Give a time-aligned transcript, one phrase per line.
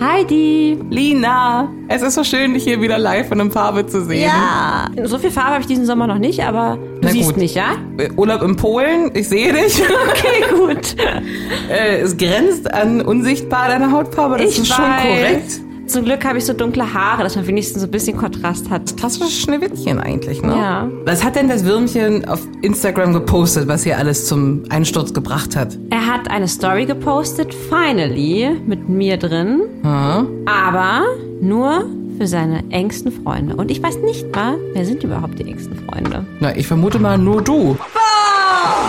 [0.00, 0.78] Heidi.
[0.90, 4.24] Lina, es ist so schön, dich hier wieder live und in Farbe zu sehen.
[4.30, 4.86] Ja.
[5.04, 7.36] So viel Farbe habe ich diesen Sommer noch nicht, aber du Na siehst gut.
[7.38, 7.76] mich, ja?
[7.98, 9.82] Äh, Urlaub in Polen, ich sehe dich.
[10.08, 10.96] Okay, gut.
[11.70, 15.02] Äh, es grenzt an unsichtbar deine Hautfarbe, das ich ist schon weiß.
[15.02, 15.60] korrekt.
[15.86, 18.96] Zum Glück habe ich so dunkle Haare, dass man wenigstens so ein bisschen Kontrast hat.
[18.96, 20.56] Klassisches Schneewittchen eigentlich, ne?
[20.56, 20.90] Ja.
[21.04, 25.78] Was hat denn das Würmchen auf Instagram gepostet, was hier alles zum Einsturz gebracht hat?
[25.90, 29.62] Er hat eine Story gepostet, finally, mit mir drin.
[29.84, 31.04] Aber
[31.40, 31.86] nur
[32.18, 33.54] für seine engsten Freunde.
[33.56, 36.26] Und ich weiß nicht mal, wer sind überhaupt die engsten Freunde?
[36.40, 37.76] Na, ich vermute mal nur du.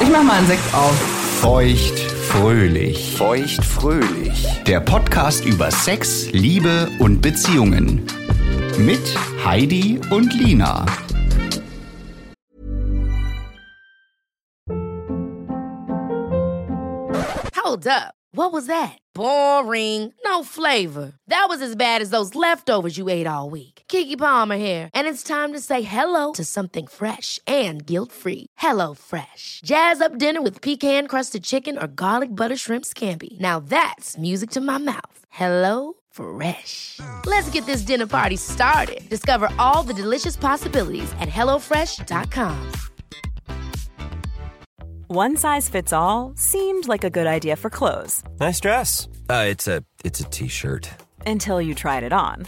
[0.02, 0.96] Ich mach mal einen Sekt auf.
[1.42, 3.16] Feucht fröhlich.
[3.16, 4.46] Feucht fröhlich.
[4.68, 8.06] Der Podcast über Sex, Liebe und Beziehungen.
[8.78, 9.00] Mit
[9.46, 10.86] Heidi und Lina.
[17.56, 18.14] Hold up.
[18.34, 18.98] What was that?
[19.16, 20.14] Boring.
[20.26, 21.14] No flavor.
[21.28, 23.77] That was as bad as those leftovers you ate all week.
[23.90, 28.48] Kiki Palmer here, and it's time to say hello to something fresh and guilt-free.
[28.58, 29.62] Hello Fresh.
[29.64, 33.40] Jazz up dinner with pecan-crusted chicken or garlic butter shrimp scampi.
[33.40, 35.20] Now that's music to my mouth.
[35.30, 37.00] Hello Fresh.
[37.26, 39.08] Let's get this dinner party started.
[39.10, 42.72] Discover all the delicious possibilities at hellofresh.com.
[45.10, 49.08] One size fits all seemed like a good idea for clothes Nice dress.
[49.30, 50.90] Uh, it's a it's a t-shirt.
[51.26, 52.48] until you tried it on.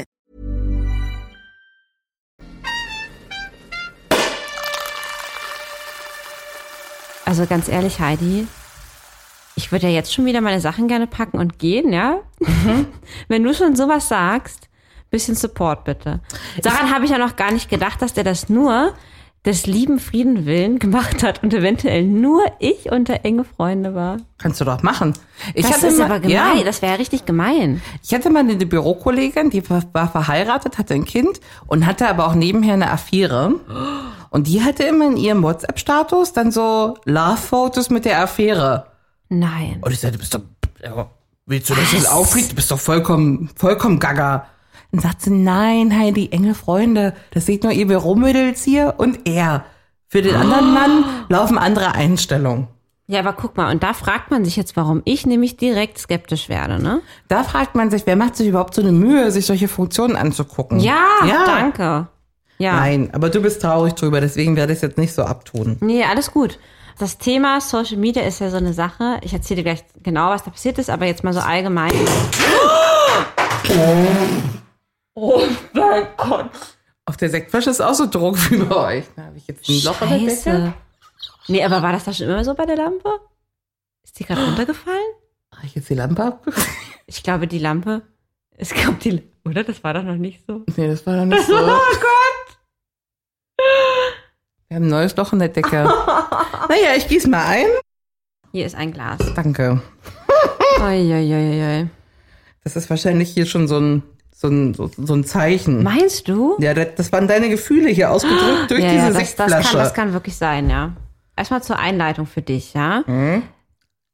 [7.25, 8.47] Also ganz ehrlich, Heidi,
[9.55, 12.17] ich würde ja jetzt schon wieder meine Sachen gerne packen und gehen, ja?
[13.27, 14.69] Wenn du schon sowas sagst,
[15.09, 16.21] bisschen Support bitte.
[16.61, 18.93] Daran habe ich ja noch gar nicht gedacht, dass der das nur
[19.43, 24.17] des lieben Frieden willen gemacht hat und eventuell nur ich unter enge Freunde war.
[24.37, 25.13] Kannst du doch machen.
[25.55, 27.81] Ich Das hatte ist mal, aber gemein, Ja, das wäre richtig gemein.
[28.03, 32.27] ich hatte mal eine Bürokollegin, die war, war verheiratet, hatte ein Kind und hatte aber
[32.27, 33.55] auch nebenher eine Affäre.
[34.31, 38.85] Und die hatte immer in ihrem WhatsApp-Status dann so Love-Fotos mit der Affäre.
[39.27, 39.79] Nein.
[39.81, 40.41] Und ich sagte, du bist doch,
[41.45, 42.51] willst du, dass das auffliegt?
[42.51, 44.47] Du bist doch vollkommen, vollkommen gaga.
[44.91, 49.65] Und sagt sie, nein, Heidi, enge Freunde, das sieht nur ihr Büromädels hier und er.
[50.07, 52.67] Für den anderen Mann laufen andere Einstellungen.
[53.07, 56.47] Ja, aber guck mal, und da fragt man sich jetzt, warum ich nämlich direkt skeptisch
[56.47, 57.01] werde, ne?
[57.27, 60.79] Da fragt man sich, wer macht sich überhaupt so eine Mühe, sich solche Funktionen anzugucken?
[60.79, 61.45] Ja, ja.
[61.45, 62.07] danke.
[62.61, 62.75] Ja.
[62.75, 65.77] Nein, aber du bist traurig drüber, deswegen werde ich es jetzt nicht so abtun.
[65.81, 66.59] Nee, alles gut.
[66.99, 69.19] Das Thema Social Media ist ja so eine Sache.
[69.23, 71.91] Ich erzähle dir gleich genau, was da passiert ist, aber jetzt mal so allgemein.
[75.15, 75.41] Oh
[75.73, 76.49] mein Gott.
[77.05, 79.05] Auf der Sektflasche ist auch so Druck wie bei euch.
[79.15, 80.73] Da habe ich jetzt ein Loch in der Decke.
[81.47, 83.09] Nee, aber war das da schon immer so bei der Lampe?
[84.03, 84.99] Ist die gerade runtergefallen?
[85.55, 86.67] Habe ich jetzt die Lampe abgefallen?
[87.07, 88.03] Ich glaube, die Lampe.
[88.55, 89.21] Es gab die.
[89.43, 89.63] Oder?
[89.65, 90.63] Das war doch noch nicht so.
[90.77, 91.55] Nee, das war doch nicht so.
[91.55, 92.30] Oh Gott!
[94.71, 95.83] Wir haben ein neues Loch in der Decke.
[96.69, 97.65] naja, ich gieße mal ein.
[98.53, 99.19] Hier ist ein Glas.
[99.35, 99.81] Danke.
[100.79, 101.89] Uiuiuiui.
[102.63, 104.01] Das ist wahrscheinlich hier schon so ein,
[104.33, 105.83] so ein, so, so ein Zeichen.
[105.83, 106.55] Meinst du?
[106.59, 109.71] Ja, das, das waren deine Gefühle hier ausgedrückt durch ja, diese ja, das, das, Sektflasche.
[109.71, 110.93] kann, das kann wirklich sein, ja.
[111.35, 113.03] Erstmal zur Einleitung für dich, ja.
[113.07, 113.43] Mhm.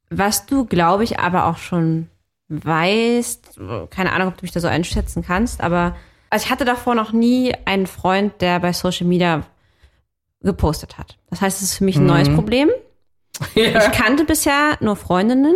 [0.10, 2.10] Was du, glaube ich, aber auch schon
[2.50, 3.60] weißt,
[3.92, 5.96] keine Ahnung, ob du mich da so einschätzen kannst, aber
[6.32, 9.44] also ich hatte davor noch nie einen Freund, der bei Social Media
[10.42, 11.18] gepostet hat.
[11.30, 12.08] Das heißt, es ist für mich ein Mhm.
[12.08, 12.70] neues Problem.
[13.56, 15.56] Ich kannte bisher nur Freundinnen,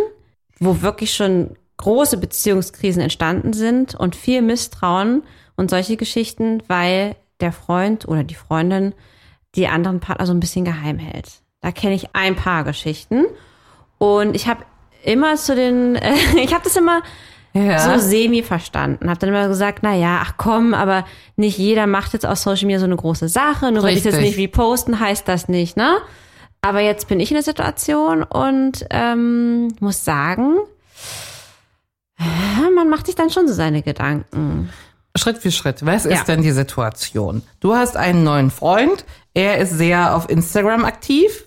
[0.60, 5.24] wo wirklich schon große Beziehungskrisen entstanden sind und viel Misstrauen
[5.56, 8.94] und solche Geschichten, weil der Freund oder die Freundin
[9.56, 11.42] die anderen Partner so ein bisschen geheim hält.
[11.62, 13.26] Da kenne ich ein paar Geschichten
[13.98, 14.64] und ich habe
[15.04, 17.02] immer zu den, äh, ich habe das immer
[17.54, 17.80] Ja.
[17.80, 19.10] so semi verstanden.
[19.10, 21.06] Habe dann immer gesagt, na ja, ach komm, aber
[21.36, 23.72] nicht jeder macht jetzt aus Social Media so eine große Sache.
[23.72, 24.38] Nur weil ich jetzt Richtig.
[24.38, 25.98] nicht reposten, heißt das nicht, ne?
[26.62, 30.58] Aber jetzt bin ich in der Situation und ähm, muss sagen,
[32.20, 34.70] äh, man macht sich dann schon so seine Gedanken.
[35.18, 35.86] Schritt für Schritt.
[35.86, 36.12] Was Ja.
[36.12, 37.42] ist denn die Situation?
[37.60, 39.04] Du hast einen neuen Freund.
[39.34, 41.44] Er ist sehr auf Instagram aktiv.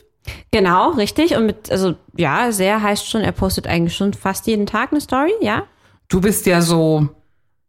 [0.50, 1.36] Genau, richtig.
[1.36, 5.00] Und mit, also ja, sehr heißt schon, er postet eigentlich schon fast jeden Tag eine
[5.00, 5.62] Story, ja.
[6.14, 7.08] Du bist ja so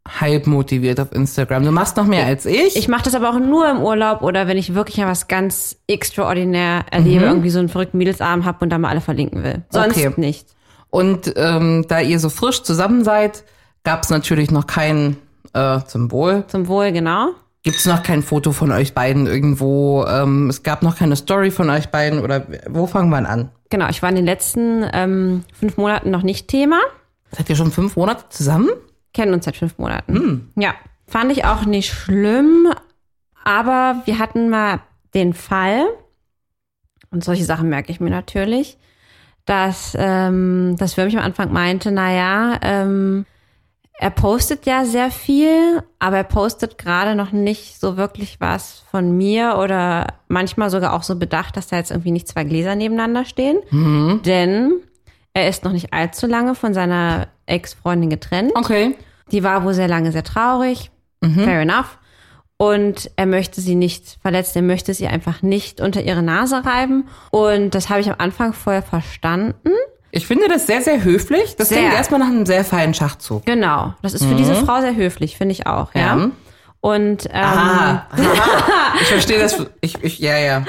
[0.06, 1.64] halb motiviert auf Instagram.
[1.64, 2.76] Du machst noch mehr als ich.
[2.76, 5.78] Ich mache das aber auch nur im Urlaub oder wenn ich wirklich mal was ganz
[5.88, 9.64] extraordinär erlebe, irgendwie so einen verrückten Mädelsabend habe und da mal alle verlinken will.
[9.70, 10.12] Sonst Okay.
[10.16, 10.46] nicht.
[10.90, 13.42] Und ähm, da ihr so frisch zusammen seid,
[13.82, 15.16] gab es natürlich noch kein
[15.52, 16.44] äh, zum Wohl.
[16.46, 17.30] Zum Wohl, genau.
[17.64, 20.04] Gibt es noch kein Foto von euch beiden irgendwo?
[20.08, 23.50] Ähm, es gab noch keine Story von euch beiden oder wo fangen wir an?
[23.70, 26.78] Genau, ich war in den letzten ähm, fünf Monaten noch nicht Thema.
[27.36, 28.70] Seid ihr schon fünf Monate zusammen?
[29.12, 30.14] Kennen uns seit fünf Monaten.
[30.56, 30.74] Ja,
[31.06, 32.72] fand ich auch nicht schlimm,
[33.44, 34.80] aber wir hatten mal
[35.12, 35.86] den Fall,
[37.10, 38.78] und solche Sachen merke ich mir natürlich,
[39.44, 43.26] dass ähm, das Würmchen am Anfang meinte, naja, ähm,
[43.98, 49.16] er postet ja sehr viel, aber er postet gerade noch nicht so wirklich was von
[49.16, 53.24] mir oder manchmal sogar auch so bedacht, dass da jetzt irgendwie nicht zwei Gläser nebeneinander
[53.24, 53.58] stehen.
[54.22, 54.72] Denn
[55.36, 58.52] er ist noch nicht allzu lange von seiner Ex-Freundin getrennt.
[58.54, 58.96] Okay.
[59.30, 60.90] Die war wohl sehr lange sehr traurig.
[61.22, 61.98] Fair enough.
[62.56, 67.08] Und er möchte sie nicht verletzen, er möchte sie einfach nicht unter ihre Nase reiben.
[67.30, 69.72] Und das habe ich am Anfang vorher verstanden.
[70.10, 71.56] Ich finde das sehr, sehr höflich.
[71.56, 71.78] Das Sehr.
[71.78, 73.44] klingt erstmal nach einem sehr feinen Schachzug.
[73.44, 73.92] Genau.
[74.00, 76.00] Das ist für diese Frau sehr höflich, finde ich auch, ja.
[76.16, 76.30] Ja.
[76.80, 78.06] Und ähm, Ah,
[79.02, 79.66] ich verstehe das.
[79.82, 80.64] Ich, ich, ja, ja.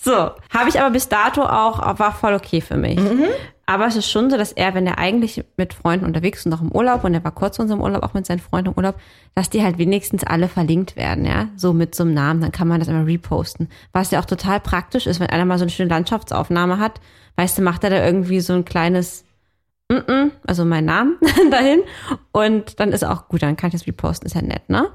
[0.00, 2.98] So, habe ich aber bis dato auch, war voll okay für mich.
[3.68, 6.52] Aber es ist schon so, dass er, wenn er eigentlich mit Freunden unterwegs ist und
[6.54, 8.76] auch im Urlaub, und er war kurz vor unserem Urlaub auch mit seinen Freunden im
[8.76, 8.94] Urlaub,
[9.34, 12.68] dass die halt wenigstens alle verlinkt werden, ja, so mit so einem Namen, dann kann
[12.68, 13.68] man das immer reposten.
[13.92, 17.00] Was ja auch total praktisch ist, wenn einer mal so eine schöne Landschaftsaufnahme hat,
[17.34, 19.24] weißt du, macht er da irgendwie so ein kleines
[19.90, 21.16] Mm-mm, also mein Namen
[21.50, 21.80] dahin
[22.32, 24.88] und dann ist auch gut, dann kann ich das reposten, ist ja nett, ne?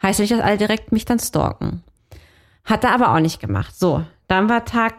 [0.00, 1.82] Heißt nicht, dass alle direkt mich dann stalken.
[2.64, 3.74] Hat er aber auch nicht gemacht.
[3.76, 4.94] So, dann war Tag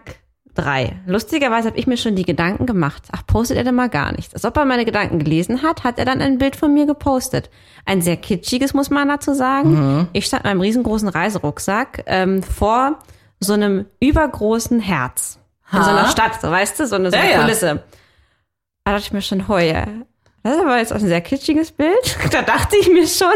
[0.56, 0.98] drei.
[1.06, 3.04] Lustigerweise habe ich mir schon die Gedanken gemacht.
[3.12, 4.34] Ach, postet er denn mal gar nichts.
[4.34, 7.50] Als ob er meine Gedanken gelesen hat, hat er dann ein Bild von mir gepostet.
[7.86, 10.08] Ein sehr kitschiges, muss man dazu sagen.
[10.14, 13.00] Ich stand in meinem riesengroßen Reiserucksack ähm, vor
[13.40, 15.40] so einem übergroßen Herz.
[15.72, 17.42] In so einer Stadt, so weißt du, so eine, so eine Ja, ja.
[17.42, 17.84] Kulisse.
[18.84, 19.86] Da dachte ich mir schon, heuer.
[20.42, 22.18] Das ist aber jetzt auch ein sehr kitschiges Bild.
[22.32, 23.28] Da dachte ich mir schon,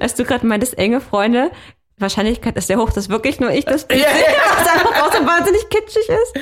[0.00, 1.50] als du gerade meintest, enge Freunde,
[2.00, 5.26] Wahrscheinlichkeit ist sehr hoch, dass wirklich nur ich das Bild sehe, was einfach auch so
[5.26, 6.34] wahnsinnig kitschig ist.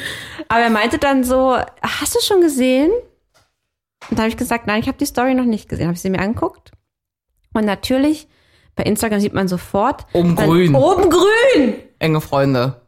[0.48, 2.90] Aber er meinte dann so, hast du schon gesehen?
[4.10, 5.86] Und da habe ich gesagt, nein, ich habe die Story noch nicht gesehen.
[5.86, 6.70] Habe ich sie mir angeguckt.
[7.52, 8.28] Und natürlich,
[8.76, 10.06] bei Instagram sieht man sofort.
[10.12, 10.74] Oben grün.
[10.74, 11.74] Oben grün!
[11.98, 12.80] Enge Freunde.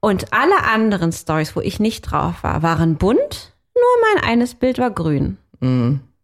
[0.00, 3.54] Und alle anderen Stories, wo ich nicht drauf war, waren bunt.
[3.74, 3.84] Nur
[4.14, 5.38] mein eines Bild war grün.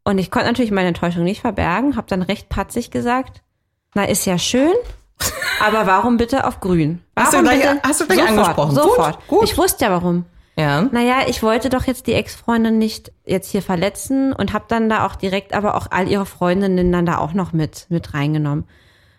[0.08, 3.42] Und ich konnte natürlich meine Enttäuschung nicht verbergen, habe dann recht patzig gesagt,
[3.94, 4.72] na ist ja schön,
[5.60, 7.00] aber warum bitte auf grün?
[7.16, 7.80] Hast du Warum gleich- bitte?
[7.82, 8.74] hast du gleich sofort, angesprochen.
[8.74, 9.26] Gut, Sofort.
[9.28, 9.44] gut.
[9.44, 10.24] Ich wusste ja warum.
[10.56, 10.82] Ja.
[10.82, 15.06] Naja, ich wollte doch jetzt die Ex-Freundin nicht jetzt hier verletzen und habe dann da
[15.06, 18.64] auch direkt aber auch all ihre Freundinnen dann da auch noch mit, mit reingenommen.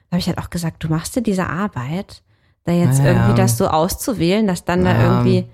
[0.10, 2.24] Da habe ich halt auch gesagt, du machst dir diese Arbeit,
[2.66, 3.12] da jetzt Ja, ja.
[3.12, 5.46] irgendwie das so auszuwählen, dass dann da irgendwie,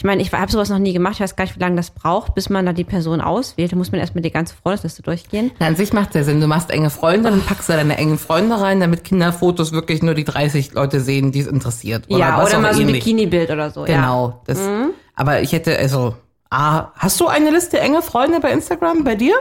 [0.00, 1.90] ich meine, ich habe sowas noch nie gemacht, ich weiß gar nicht, wie lange das
[1.90, 3.72] braucht, bis man da die Person auswählt.
[3.72, 5.50] Da muss man erstmal die ganze Freundesliste durchgehen.
[5.58, 6.40] Na, an sich macht der Sinn.
[6.40, 10.14] Du machst enge Freunde, dann packst du deine engen Freunde rein, damit Kinderfotos wirklich nur
[10.14, 12.06] die 30 Leute sehen, die es interessiert.
[12.08, 13.04] ja, was oder mal so ein ähnlich.
[13.04, 13.84] Bikini-Bild oder so.
[13.84, 13.96] Ja.
[13.96, 14.40] Genau.
[14.46, 14.66] Das,
[15.16, 16.14] Aber ich hätte, also,
[16.48, 19.34] ah, hast du eine Liste enge Freunde bei Instagram bei dir?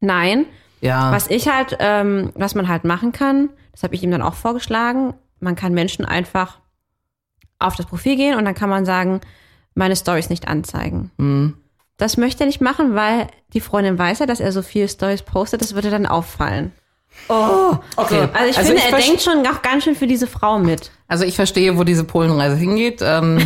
[0.00, 0.44] Nein,
[0.82, 1.10] Ja.
[1.10, 4.34] Was ich halt, ähm, was man halt machen kann, das habe ich ihm dann auch
[4.34, 6.58] vorgeschlagen, man kann Menschen einfach
[7.58, 9.22] auf das Profil gehen und dann kann man sagen,
[9.74, 11.10] meine Stories nicht anzeigen.
[11.16, 11.56] Mhm.
[11.98, 15.22] Das möchte er nicht machen, weil die Freundin weiß ja, dass er so viele Stories
[15.22, 16.72] postet, das würde dann auffallen.
[17.28, 18.26] Oh, Okay.
[18.32, 20.90] Also ich Also finde, ich er denkt schon auch ganz schön für diese Frau mit.
[21.08, 23.00] Also ich verstehe, wo diese Polenreise hingeht.
[23.02, 23.38] Ähm,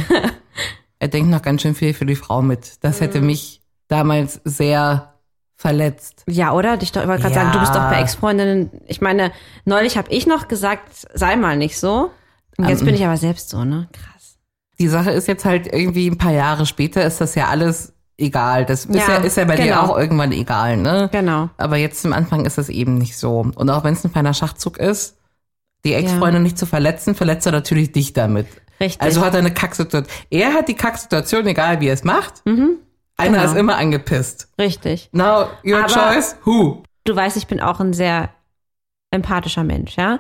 [0.99, 2.83] er denkt noch ganz schön viel für die Frau mit.
[2.85, 3.27] Das hätte Mhm.
[3.27, 5.15] mich damals sehr
[5.57, 6.23] verletzt.
[6.29, 6.75] Ja, oder?
[6.81, 7.35] Ich wollte gerade Ja.
[7.35, 8.71] sagen, du bist doch bei Ex-Freundinnen.
[8.87, 9.33] Ich meine,
[9.65, 12.11] neulich habe ich noch gesagt, sei mal nicht so.
[12.59, 13.89] Und jetzt bin ich aber selbst so, ne?
[13.93, 14.16] Krass.
[14.79, 18.65] Die Sache ist jetzt halt irgendwie ein paar Jahre später ist das ja alles egal.
[18.67, 19.81] Das ist ja, Ja, ist ja bei dir genau.
[19.83, 21.09] auch irgendwann egal, ne?
[21.13, 21.49] Genau.
[21.57, 23.47] Aber jetzt zum Anfang ist es eben nicht so.
[23.55, 25.17] Und auch wenn es ein feiner Schachzug ist,
[25.85, 28.47] die Ex-Freundin nicht zu verletzen, verletzt er natürlich dich damit.
[28.81, 29.01] Richtig.
[29.01, 30.11] Also hat er eine Kacksituation.
[30.31, 32.43] Er hat die Kacksituation, egal wie er es macht.
[32.47, 32.77] Einer
[33.39, 33.45] Genau.
[33.45, 34.49] ist immer angepisst.
[34.59, 35.09] Richtig.
[35.13, 36.83] Now, your Aber- choice, who?
[37.05, 38.29] Du weißt, ich bin auch ein sehr
[39.11, 40.19] empathischer Mensch, ja?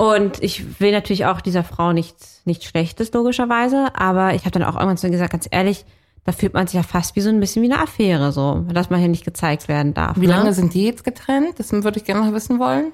[0.00, 3.88] Und ich will natürlich auch dieser Frau nichts, nichts Schlechtes, logischerweise.
[3.94, 5.84] Aber ich habe dann auch irgendwann zu ihr gesagt, ganz ehrlich,
[6.24, 8.88] da fühlt man sich ja fast wie so ein bisschen wie eine Affäre, so, dass
[8.88, 10.16] man hier nicht gezeigt werden darf.
[10.18, 10.32] Wie ne?
[10.32, 11.58] lange sind die jetzt getrennt?
[11.58, 12.92] Das würde ich gerne noch wissen wollen.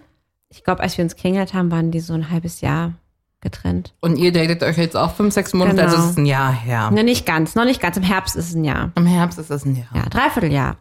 [0.49, 2.95] Ich glaube, als wir uns kennengelernt haben, waren die so ein halbes Jahr
[3.41, 3.95] getrennt.
[4.01, 5.89] Und ihr datet euch jetzt auch fünf, sechs Monate, Genau.
[5.89, 6.91] also es ist ein Jahr her.
[6.91, 7.97] Ne, nicht ganz, noch nicht ganz.
[7.97, 8.91] Im Herbst ist es ein Jahr.
[8.97, 9.87] Im Herbst ist es ein Jahr.
[9.95, 10.77] Ja, Dreivierteljahr.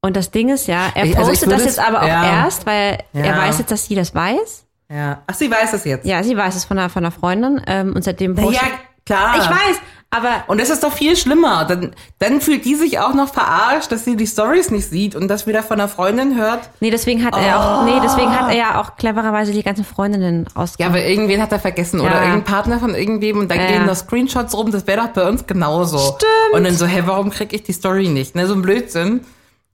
[0.00, 2.42] Und das Ding ist ja, er also postet das würde jetzt aber auch ja.
[2.44, 3.38] erst, weil er Ja.
[3.38, 4.64] weiß jetzt, dass sie das weiß.
[4.90, 5.22] Ja.
[5.26, 6.06] Ach, sie weiß es jetzt.
[6.06, 7.60] Ja, sie weiß es von einer, von einer Freundin.
[7.66, 8.62] Ähm, und seitdem postet...
[8.62, 8.68] ja,
[9.06, 9.34] klar.
[9.38, 9.76] Ich weiß,
[10.10, 11.64] aber Und das ist doch viel schlimmer.
[11.64, 15.26] Dann, dann fühlt die sich auch noch verarscht, dass sie die Stories nicht sieht und
[15.26, 16.70] das wieder von einer Freundin hört.
[16.80, 20.46] nee, deswegen hat er auch, nee, deswegen hat er ja auch clevererweise die ganzen Freundinnen
[20.54, 20.94] Ja, ausgegeben.
[20.94, 22.06] aber irgendwen hat er vergessen Ja.
[22.06, 23.86] oder irgendein Partner von irgendwem und dann Ja, gehen ja.
[23.86, 24.70] noch Screenshots rum.
[24.70, 25.98] Das wäre doch bei uns genauso.
[25.98, 26.52] Stimmt.
[26.52, 28.36] Und dann so, hä, warum krieg ich die Story nicht?
[28.36, 29.22] Ne, so ein Blödsinn.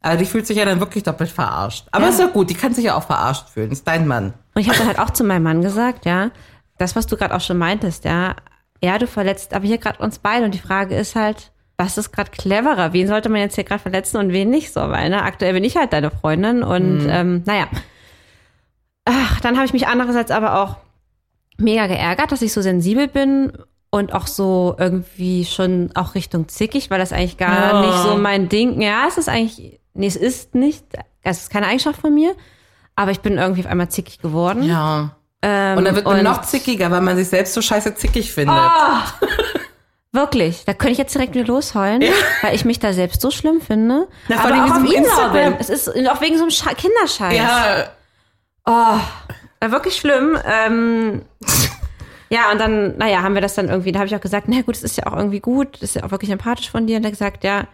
[0.02, 1.86] Aber die fühlt sich ja dann wirklich doppelt verarscht.
[1.92, 3.70] Aber ist ja gut, die kann sich ja auch verarscht fühlen.
[3.70, 4.32] Ist dein Mann.
[4.60, 6.32] Und ich habe dann halt auch zu meinem Mann gesagt, ja,
[6.76, 8.36] das, was du gerade auch schon meintest, ja,
[8.84, 10.44] ja, du verletzt aber hier gerade uns beide.
[10.44, 12.92] Und die Frage ist halt, was ist gerade cleverer?
[12.92, 14.80] Wen sollte man jetzt hier gerade verletzen und wen nicht so?
[14.82, 17.68] Weil, ne, aktuell bin ich halt deine Freundin und ähm, naja.
[19.06, 20.76] Ach, dann habe ich mich andererseits aber auch
[21.56, 23.52] mega geärgert, dass ich so sensibel bin
[23.90, 27.80] und auch so irgendwie schon auch Richtung zickig, weil das eigentlich gar Ja.
[27.80, 28.82] nicht so mein Ding.
[28.82, 30.84] Ja, es ist eigentlich, nee, es ist nicht,
[31.22, 32.34] es ist keine Eigenschaft von mir,
[33.00, 34.62] aber ich bin irgendwie auf einmal zickig geworden.
[34.62, 35.16] Ja.
[35.42, 38.30] Ähm, Und dann wird man und- noch zickiger, weil man sich selbst so scheiße zickig
[38.32, 38.54] findet.
[40.12, 42.02] Wirklich, da könnte ich jetzt direkt wieder losheulen,
[42.42, 44.08] weil ich mich da selbst so schlimm finde.
[44.28, 45.54] Na, vor aber allem auch auf Instagram.
[45.60, 47.36] Es ist auch wegen so einem Scha Kinderscheiß.
[47.36, 47.86] Ja,
[48.64, 49.00] War
[49.70, 50.36] wirklich schlimm.
[50.44, 51.22] Ähm,
[52.28, 54.62] ja, und dann, naja, haben wir das dann irgendwie, da habe ich auch gesagt, na
[54.62, 56.96] gut, das ist ja auch irgendwie gut, das ist ja auch wirklich empathisch von dir.
[56.96, 57.64] Und er hat gesagt, ja,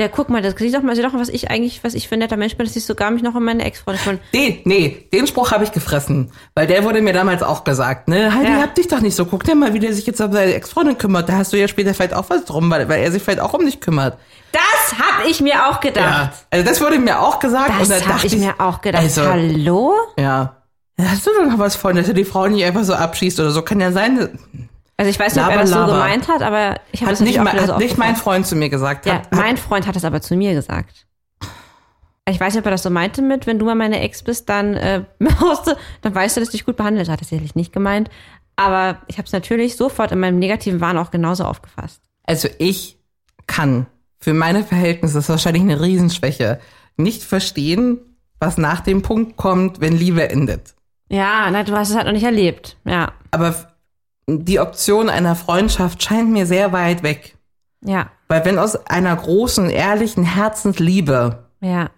[0.00, 2.08] ja, guck mal, das sieh doch mal, sieh doch mal, was ich eigentlich, was ich
[2.08, 4.18] für ein netter Mensch bin, dass ich sogar mich noch um meine Ex-Freundin von.
[4.32, 6.32] Den, nee, den Spruch habe ich gefressen.
[6.54, 8.34] Weil der wurde mir damals auch gesagt, ne?
[8.34, 8.62] Heidi, Ja.
[8.62, 9.26] hab dich doch nicht so.
[9.26, 11.28] Guck dir mal, wie der sich jetzt um seine Ex-Freundin kümmert.
[11.28, 13.52] Da hast du ja später vielleicht auch was drum, weil, weil er sich vielleicht auch
[13.52, 14.16] um dich kümmert.
[14.52, 16.30] Das habe ich mir auch gedacht.
[16.50, 17.70] Also das wurde mir auch gesagt.
[17.70, 19.02] und Das dann habe dachte ich mir auch gedacht.
[19.02, 19.94] Also, Hallo?
[20.18, 20.56] ja.
[21.00, 23.50] Hast du doch noch was von, dass er die Frau nicht einfach so abschießt oder
[23.50, 23.62] so?
[23.62, 24.38] Kann ja sein.
[25.00, 27.36] Also ich weiß nicht, ob er das so gemeint hat, aber ich habe das nicht,
[27.36, 28.16] so hat nicht mein.
[28.16, 29.06] Freund zu mir gesagt.
[29.06, 31.06] Ja, Hat, mein Freund hat das aber zu mir gesagt.
[32.28, 34.50] Ich weiß nicht, ob er das so meinte mit, wenn du mal meine Ex bist,
[34.50, 37.18] dann äh, du, dann weißt du, dass ich dich gut behandelt hat.
[37.18, 38.10] Das sicherlich nicht gemeint.
[38.56, 42.02] Aber ich habe es natürlich sofort in meinem negativen Wahn auch genauso aufgefasst.
[42.24, 42.98] Also ich
[43.46, 43.86] kann
[44.18, 46.60] für meine Verhältnisse, das ist wahrscheinlich eine Riesenschwäche,
[46.98, 48.00] nicht verstehen,
[48.38, 50.74] was nach dem Punkt kommt, wenn Liebe endet.
[51.08, 52.76] Ja, na, du hast es halt noch nicht erlebt.
[52.84, 53.69] Ja, Aber
[54.38, 57.36] die Option einer Freundschaft scheint mir sehr weit weg.
[57.84, 61.90] ja, Weil wenn aus einer großen, ehrlichen Herzensliebe ja.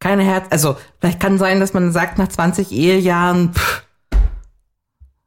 [0.00, 3.84] keine Herz, also vielleicht kann sein, dass man sagt, nach 20 Ehejahren, pff,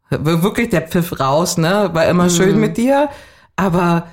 [0.10, 1.90] wir- wirklich der Pfiff raus, ne?
[1.94, 3.10] War immer schön mit dir.
[3.56, 4.08] Aber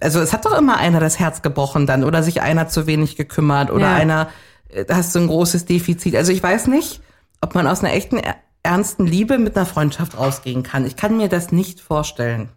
[0.00, 3.16] also es hat doch immer einer das Herz gebrochen dann oder sich einer zu wenig
[3.16, 3.94] gekümmert oder Ja.
[3.94, 4.28] einer,
[4.68, 6.14] äh, da hast du ein großes Defizit.
[6.16, 7.00] Also ich weiß nicht,
[7.40, 8.20] ob man aus einer echten,
[8.64, 10.84] ernsten Liebe mit einer Freundschaft rausgehen kann.
[10.86, 12.48] Ich kann mir das nicht vorstellen.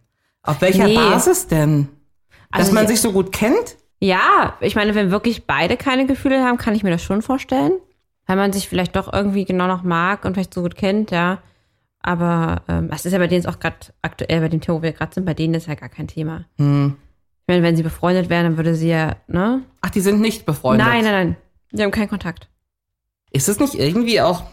[0.41, 0.95] Auf welcher Nee.
[0.95, 1.89] Basis denn?
[2.51, 3.75] Dass Also man ich- sich so gut kennt?
[3.99, 7.73] Ja, ich meine, wenn wirklich beide keine Gefühle haben, kann ich mir das schon vorstellen.
[8.25, 11.39] Weil man sich vielleicht doch irgendwie genau noch mag und vielleicht so gut kennt, ja.
[12.01, 14.91] Aber ähm, das ist ja bei denen auch gerade aktuell, bei dem Thema, wo wir
[14.93, 16.45] gerade sind, bei denen ist ja gar kein Thema.
[16.57, 16.95] Hm.
[17.41, 19.61] Ich meine, wenn sie befreundet wären, dann würde sie ja, ne?
[19.81, 20.85] Ach, die sind nicht befreundet.
[20.85, 21.37] Nein, nein, nein.
[21.71, 22.49] Sie haben keinen Kontakt.
[23.31, 24.43] Ist es nicht irgendwie auch,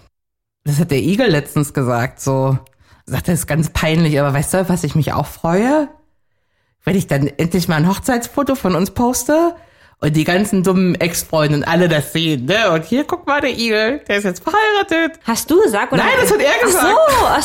[0.64, 2.59] das hat der Igel letztens gesagt, so,
[3.06, 5.88] sagt er, ist ganz peinlich, aber weißt du, was ich mich auch freue?
[6.85, 9.54] Wenn ich dann endlich mal ein Hochzeitsfoto von uns poste
[10.00, 12.71] und die ganzen dummen Ex-Freunde und alle das sehen, ne?
[12.73, 15.18] Und hier, guck mal, der Igel, der ist jetzt verheiratet.
[15.25, 15.92] Hast du gesagt?
[15.92, 16.97] Oder Nein, das hat er gesagt.
[17.09, 17.42] Ach so, ach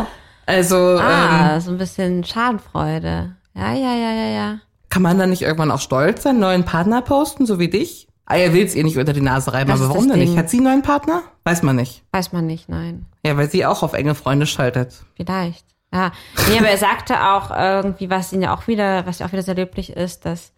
[0.00, 0.06] so.
[0.44, 3.36] Also, Ah, ähm, so ein bisschen Schadenfreude.
[3.54, 4.58] Ja, ja, ja, ja, ja.
[4.90, 8.08] kann man dann nicht irgendwann auch stolz sein, neuen Partner posten, so wie dich?
[8.24, 10.20] Ah, er will's ihr nicht unter die Nase reiben, Das aber ist warum das denn
[10.20, 10.32] nicht?
[10.32, 10.38] Ding.
[10.38, 11.22] Hat sie einen neuen Partner?
[11.44, 12.02] Weiß man nicht.
[12.12, 13.06] Weiß man nicht, nein.
[13.26, 15.04] Ja, weil sie auch auf enge Freunde schaltet.
[15.16, 15.66] Vielleicht.
[15.92, 16.12] Ja.
[16.48, 19.42] Nee, aber er sagte auch irgendwie, was ihn ja auch wieder, was ja auch wieder
[19.42, 20.52] sehr löblich ist, dass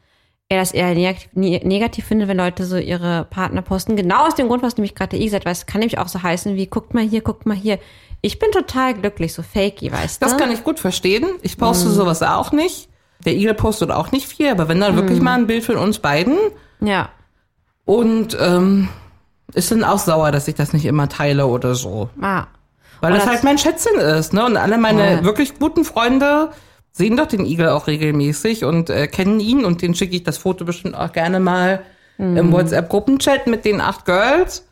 [0.48, 3.96] er das eher negativ, ne- negativ findet, wenn Leute so ihre Partner posten.
[3.96, 5.98] Genau aus dem Grund, was nämlich gerade der I gesagt hat, weil es kann nämlich
[5.98, 7.78] auch so heißen wie, guckt mal hier, guckt mal hier.
[8.20, 10.26] Ich bin total glücklich, so fakey, weißt du?
[10.26, 11.26] Das kann ich gut verstehen.
[11.42, 11.92] Ich poste Mhm.
[11.94, 12.88] sowas auch nicht.
[13.24, 14.96] Der Igel postet auch nicht viel, aber wenn dann Mhm.
[14.98, 16.36] wirklich mal ein Bild von uns beiden
[16.80, 17.08] Ja.
[17.84, 18.88] Und ähm,
[19.52, 22.08] ist dann auch sauer, dass ich das nicht immer teile oder so.
[22.20, 22.44] Ah.
[23.00, 24.44] Weil das, das- halt mein Schätzchen ist, ne?
[24.44, 25.24] Und alle meine Ja.
[25.24, 26.50] wirklich guten Freunde
[26.92, 30.38] sehen doch den Igel auch regelmäßig und äh, kennen ihn und den schicke ich das
[30.38, 31.80] Foto bestimmt auch gerne mal
[32.16, 32.36] Mhm.
[32.36, 34.64] im WhatsApp-Gruppenchat mit den acht Girls.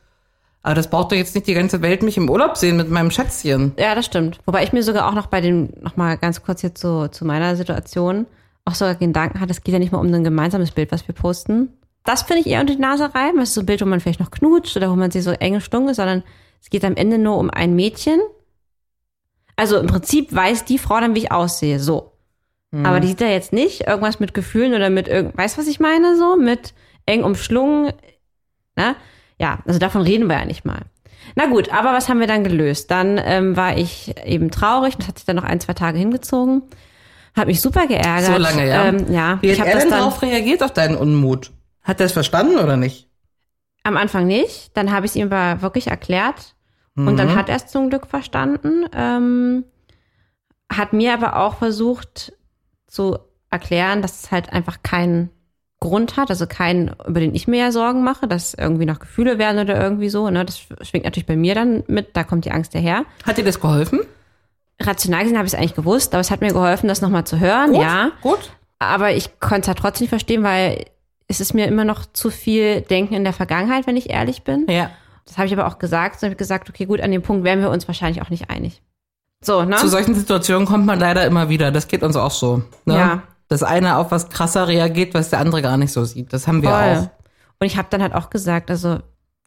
[0.63, 3.11] Aber das braucht doch jetzt nicht die ganze Welt mich im Urlaub sehen mit meinem
[3.11, 3.73] Schätzchen.
[3.77, 4.39] Ja, das stimmt.
[4.47, 7.25] Wobei ich mir sogar auch noch bei dem, noch mal ganz kurz jetzt so zu
[7.25, 8.27] meiner Situation,
[8.65, 11.17] auch sogar Gedanken hatte, es geht ja nicht mal um ein gemeinsames Bild, was wir
[11.17, 11.71] posten.
[12.05, 13.39] Das finde ich eher unter die Nase reiben.
[13.39, 15.31] Das ist so ein Bild, wo man vielleicht noch knutscht oder wo man sich so
[15.31, 16.23] enge Stunde ist, sondern
[16.61, 18.21] es geht am Ende nur um ein Mädchen.
[19.57, 22.13] Also im Prinzip weiß die Frau dann, wie ich aussehe, so.
[22.85, 25.69] Aber die sieht ja jetzt nicht irgendwas mit Gefühlen oder mit irgend, weißt du, was
[25.69, 26.37] ich meine, so?
[26.37, 26.73] Mit
[27.05, 27.93] eng umschlungen,
[28.77, 28.97] ne?
[29.39, 30.81] Ja, also davon reden wir ja nicht mal.
[31.35, 32.91] Na gut, aber was haben wir dann gelöst?
[32.91, 36.63] Dann ähm, war ich eben traurig, das hat sich dann noch ein, zwei Tage hingezogen.
[37.37, 38.25] Hat mich super geärgert.
[38.25, 38.87] So lange, ja.
[38.87, 41.51] Ähm, ja, Wie ich hat habe er das denn dann darauf reagiert, auf deinen Unmut?
[41.83, 43.09] Hat er es verstanden oder nicht?
[43.85, 44.77] am Anfang nicht.
[44.77, 46.55] Dann habe ich es ihm aber wirklich erklärt.
[46.95, 48.85] Und dann hat er es zum Glück verstanden.
[48.95, 49.65] Ähm,
[50.71, 52.35] hat mir aber auch versucht
[52.87, 53.19] zu
[53.51, 55.31] erklären, dass es halt einfach keinen
[55.81, 59.39] Grund hat, also keinen, über den ich mir ja Sorgen mache, dass irgendwie noch Gefühle
[59.39, 60.29] werden oder irgendwie so.
[60.29, 60.45] Ne?
[60.45, 63.07] Das schwingt natürlich bei mir dann mit, da kommt die Angst daher.
[63.25, 64.01] Hat dir das geholfen?
[64.79, 67.41] Rational gesehen habe ich es eigentlich gewusst, aber es hat mir geholfen, das nochmal zu
[67.41, 68.11] hören, Gut, ja.
[68.21, 68.51] Gut.
[68.79, 70.85] Aber ich konnte es halt trotzdem nicht verstehen, weil
[71.33, 74.67] es ist mir immer noch zu viel Denken in der Vergangenheit, wenn ich ehrlich bin.
[74.69, 74.91] Ja.
[75.27, 76.21] Das habe ich aber auch gesagt.
[76.21, 78.51] So habe ich gesagt, okay, gut, an dem Punkt wären wir uns wahrscheinlich auch nicht
[78.51, 78.83] einig.
[79.43, 79.77] So, ne?
[79.77, 81.73] Zu solchen Situationen kommt man leider immer wieder.
[81.73, 82.63] Das geht uns auch so.
[82.85, 82.95] Ne?
[82.95, 83.23] Ja.
[83.49, 86.33] Dass einer auf was krasser reagiert, was der andere gar nicht so sieht.
[86.33, 86.79] Das haben wir Voll.
[86.79, 87.11] auch.
[87.61, 88.99] Und ich habe dann halt auch gesagt, also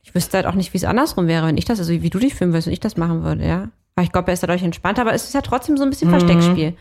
[0.03, 2.19] ich wüsste halt auch nicht, wie es andersrum wäre, wenn ich das, also wie du
[2.19, 3.69] dich fühlen würdest und ich das machen würde, ja.
[3.95, 6.09] Weil ich glaube, er ist dadurch entspannter, aber es ist ja trotzdem so ein bisschen
[6.09, 6.75] Versteckspiel.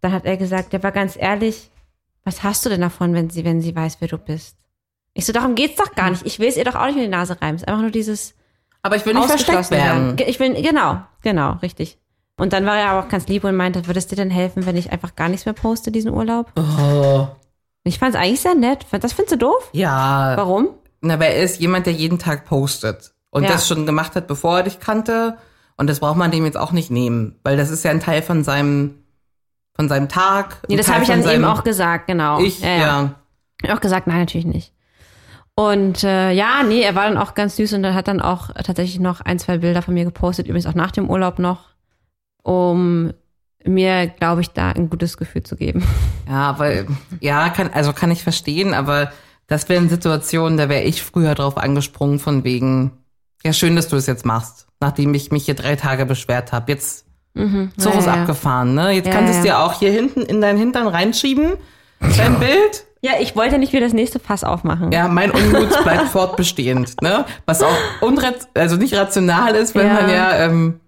[0.00, 1.70] Dann hat er gesagt, der war ganz ehrlich,
[2.24, 4.56] was hast du denn davon, wenn sie, wenn sie weiß, wer du bist?
[5.14, 6.24] Ich so, darum geht's doch gar nicht.
[6.24, 7.56] Ich will es ihr doch auch nicht in die Nase reiben.
[7.56, 8.34] Es ist einfach nur dieses
[8.82, 10.16] Aber ich will nicht versteckt werden.
[10.26, 11.98] Ich will, genau, genau, richtig.
[12.38, 14.64] Und dann war er aber auch ganz lieb und meinte, würde es dir denn helfen,
[14.64, 16.50] wenn ich einfach gar nichts mehr poste diesen Urlaub?
[16.56, 17.28] Oh.
[17.84, 18.86] Ich fand es eigentlich sehr nett.
[18.90, 19.68] Das findest du doof?
[19.72, 20.32] Ja.
[20.36, 20.68] Warum?
[21.02, 23.12] Na, weil er ist jemand, der jeden Tag postet.
[23.30, 23.50] Und Ja.
[23.50, 25.36] das schon gemacht hat, bevor er dich kannte.
[25.76, 27.38] Und das braucht man dem jetzt auch nicht nehmen.
[27.44, 29.01] Weil das ist ja ein Teil von seinem,
[29.74, 30.58] von seinem Tag.
[30.68, 32.40] Nee, das habe ich dann eben auch gesagt, genau.
[32.40, 33.14] Ich, ja.
[33.62, 34.72] Ich hab auch gesagt, nein, natürlich nicht.
[35.54, 38.50] Und äh, ja, nee, er war dann auch ganz süß und er hat dann auch
[38.54, 41.70] tatsächlich noch ein, zwei Bilder von mir gepostet, übrigens auch nach dem Urlaub noch,
[42.42, 43.12] um
[43.64, 45.84] mir, glaube ich, da ein gutes Gefühl zu geben.
[46.28, 46.86] Ja, weil,
[47.20, 49.12] ja, kann, also kann ich verstehen, aber
[49.48, 52.92] das wären Situationen, da wäre ich früher drauf angesprungen von wegen,
[53.44, 56.72] ja, schön, dass du es jetzt machst, nachdem ich mich hier drei Tage beschwert habe.
[56.72, 58.12] Jetzt Zug Ja, ist ja.
[58.14, 58.90] abgefahren, ne?
[58.90, 59.38] Jetzt Ja, kannst du ja.
[59.38, 61.52] es dir auch hier hinten in deinen Hintern reinschieben,
[62.18, 62.84] dein Bild.
[63.00, 64.92] Ja, ich wollte nicht wieder das nächste Fass aufmachen.
[64.92, 67.24] Ja, mein Unmut bleibt fortbestehend, ne?
[67.46, 69.92] Was auch unrat also nicht rational ist, wenn Ja.
[69.94, 70.80] man ja, ähm,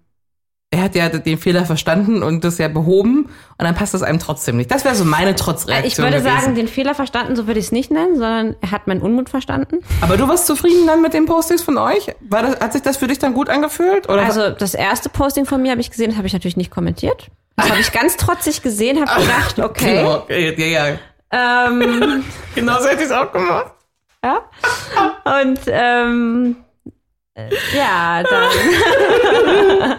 [0.75, 3.25] er hat ja den Fehler verstanden und das ja behoben
[3.57, 4.69] und dann passt das einem trotzdem nicht.
[4.71, 5.87] Das wäre so meine Trotzreaktion.
[5.87, 6.41] ich würde gewesen.
[6.41, 9.29] sagen, den Fehler verstanden, so würde ich es nicht nennen, sondern er hat meinen Unmut
[9.29, 9.79] verstanden.
[10.01, 12.13] Aber du warst zufrieden dann mit den Postings von euch?
[12.19, 14.09] War das, hat sich das für dich dann gut angefühlt?
[14.09, 16.71] Oder Also das erste Posting von mir habe ich gesehen, das habe ich natürlich nicht
[16.71, 17.27] kommentiert.
[17.55, 19.97] Das habe ich ganz trotzig gesehen, habe gedacht, okay.
[19.97, 20.97] Genau, okay, ja, ja.
[21.69, 22.23] Ähm,
[22.55, 23.71] Genau so hätte ich es auch gemacht.
[24.23, 24.41] Ja.
[25.41, 26.57] Und ähm,
[27.35, 28.49] äh, ja, dann.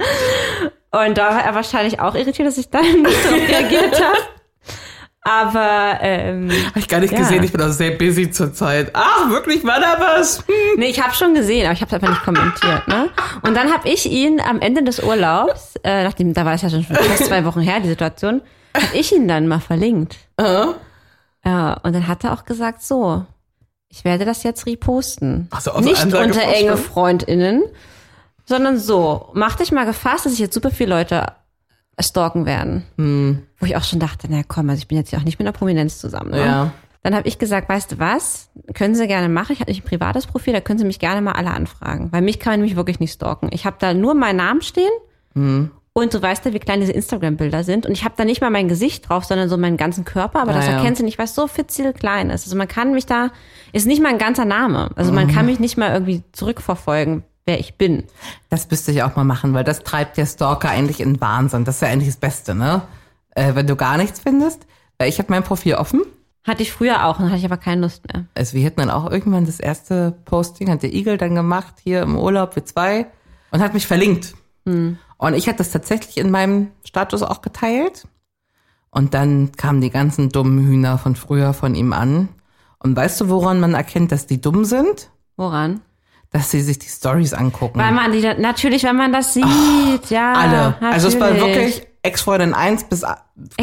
[1.05, 4.19] Und da war er wahrscheinlich auch irritiert, dass ich dann nicht so reagiert habe.
[5.23, 7.19] Aber ähm, Habe ich gar nicht Ja.
[7.19, 8.91] gesehen, ich bin auch sehr busy zurzeit.
[8.93, 10.39] Ach, wirklich, war da was?
[10.47, 10.55] Hm.
[10.79, 12.87] nee, ich habe schon gesehen, aber ich habe es einfach nicht kommentiert.
[12.87, 13.11] Ne?
[13.43, 16.71] Und dann habe ich ihn am Ende des Urlaubs, äh, nachdem da war es ja
[16.71, 18.41] schon fast zwei Wochen her, die Situation,
[18.77, 20.17] habe ich ihn dann mal verlinkt.
[20.37, 20.67] Äh?
[21.45, 23.25] Ja, und dann hat er auch gesagt, so,
[23.89, 25.49] ich werde das jetzt reposten.
[25.51, 26.77] Ach so, auf Nicht unter enge?
[26.77, 27.65] FreundInnen,
[28.47, 31.27] sondern so, mach dich mal gefasst, dass sich jetzt super viele Leute
[32.01, 32.85] stalken werden.
[32.97, 33.43] Hm.
[33.59, 35.47] Wo ich auch schon dachte, na komm, also ich bin jetzt ja auch nicht mit
[35.47, 36.31] einer Prominenz zusammen.
[36.31, 36.45] Ne?
[36.45, 36.73] Ja.
[37.03, 39.53] Dann habe ich gesagt, weißt du was, können Sie gerne machen.
[39.53, 42.09] Ich habe nicht ein privates Profil, da können Sie mich gerne mal alle anfragen.
[42.13, 43.49] Weil mich kann man nämlich wirklich nicht stalken.
[43.53, 44.91] Ich habe da nur meinen Namen stehen
[45.35, 45.71] Hm.
[45.93, 47.87] und du weißt ja, wie klein diese Instagram-Bilder sind.
[47.87, 50.41] Und ich habe da nicht mal mein Gesicht drauf, sondern so meinen ganzen Körper.
[50.43, 50.73] Aber Ah, das ja.
[50.73, 52.45] erkennst du nicht, weil es so fitzig klein ist.
[52.45, 53.31] Also man kann mich da,
[53.73, 54.91] ist nicht mal ein ganzer Name.
[54.97, 55.31] Also man Mhm.
[55.33, 58.05] kann mich nicht mal irgendwie zurückverfolgen, wer ich bin.
[58.51, 61.65] Das müsste ich auch mal machen, weil das treibt der Stalker eigentlich in Wahnsinn.
[61.65, 62.83] Das ist ja eigentlich das Beste, ne?
[63.31, 64.67] Äh, wenn du gar nichts findest.
[64.99, 66.03] Weil ich habe mein Profil offen.
[66.45, 68.27] Hatte ich früher auch, dann hatte ich aber keine Lust mehr.
[68.35, 72.03] Also wir hätten dann auch irgendwann das erste Posting, hat der Igel dann gemacht, hier
[72.03, 73.07] im Urlaub, wir zwei,
[73.51, 74.35] und hat mich verlinkt.
[74.65, 74.97] Hm.
[75.19, 78.07] Und ich hatte das tatsächlich in meinem Status auch geteilt.
[78.91, 82.29] Und dann kamen die ganzen dummen Hühner von früher von ihm an.
[82.79, 85.11] Und weißt du, woran man erkennt, dass die dumm sind?
[85.37, 85.81] Woran?
[86.33, 87.79] Dass sie sich die Stories angucken.
[87.79, 90.33] Weil man die, natürlich, wenn man das sieht, ja.
[90.33, 90.77] Alle.
[90.81, 91.57] Also es war natürlich.
[91.57, 93.17] wirklich Ex-Freundin 1 bis, Echt,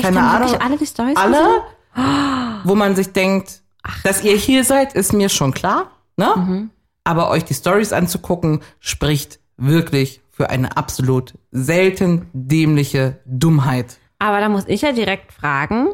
[0.06, 0.50] keine haben Ahnung.
[0.50, 1.62] wirklich alle die Storys alle,
[1.96, 2.62] gesehen?
[2.64, 3.62] wo man sich denkt,
[4.04, 5.92] dass ihr hier seid, ist mir schon klar.
[6.18, 6.34] Ne?
[6.36, 6.70] Mhm.
[7.04, 13.98] Aber euch die Stories anzugucken, spricht wirklich für eine absolut selten dämliche Dummheit.
[14.20, 15.90] Aber da muss ich ja direkt fragen,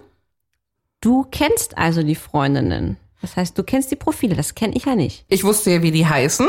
[1.02, 2.98] du kennst also die Freundinnen.
[3.22, 5.26] Das heißt, du kennst die Profile, das kenne ich ja nicht.
[5.28, 6.48] Ich wusste ja, wie die heißen.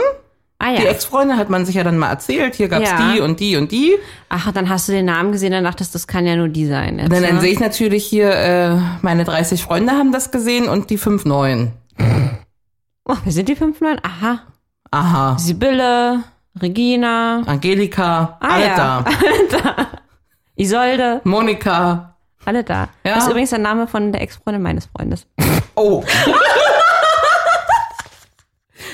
[0.63, 0.91] Ah Die ja.
[0.91, 2.55] Ex-Freunde hat man sich ja dann mal erzählt.
[2.55, 3.13] Hier gab's Ja.
[3.15, 3.97] die und die und die.
[4.29, 6.99] Ach, dann hast du den Namen gesehen, dann dachtest das kann ja nur die sein.
[6.99, 7.41] Jetzt, Und dann, dann ne?
[7.41, 11.73] sehe ich natürlich hier, äh, meine 30 Freunde haben das gesehen und die fünf neuen.
[13.07, 13.99] Oh, wer sind die fünf neuen?
[14.05, 14.41] Aha.
[14.91, 15.39] Aha.
[15.39, 16.25] Sibylle,
[16.61, 19.05] Regina, Angelika, Ah, alle ja.
[19.51, 19.87] da.
[20.57, 22.10] Isolde, Monika.
[22.45, 22.89] Alle da.
[23.05, 23.15] Ja.
[23.15, 25.27] Das ist übrigens der Name von der Ex-Freundin meines Freundes.
[25.75, 26.03] Oh.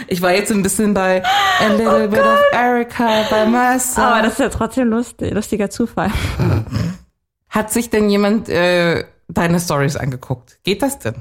[0.08, 3.98] ich war jetzt ein bisschen bei A Little Bit of Erica by myself.
[3.98, 6.10] Aber das ist ja trotzdem lustig, lustiger Zufall.
[7.48, 10.58] Hat sich denn jemand äh, deine Stories angeguckt?
[10.62, 11.14] Geht das denn?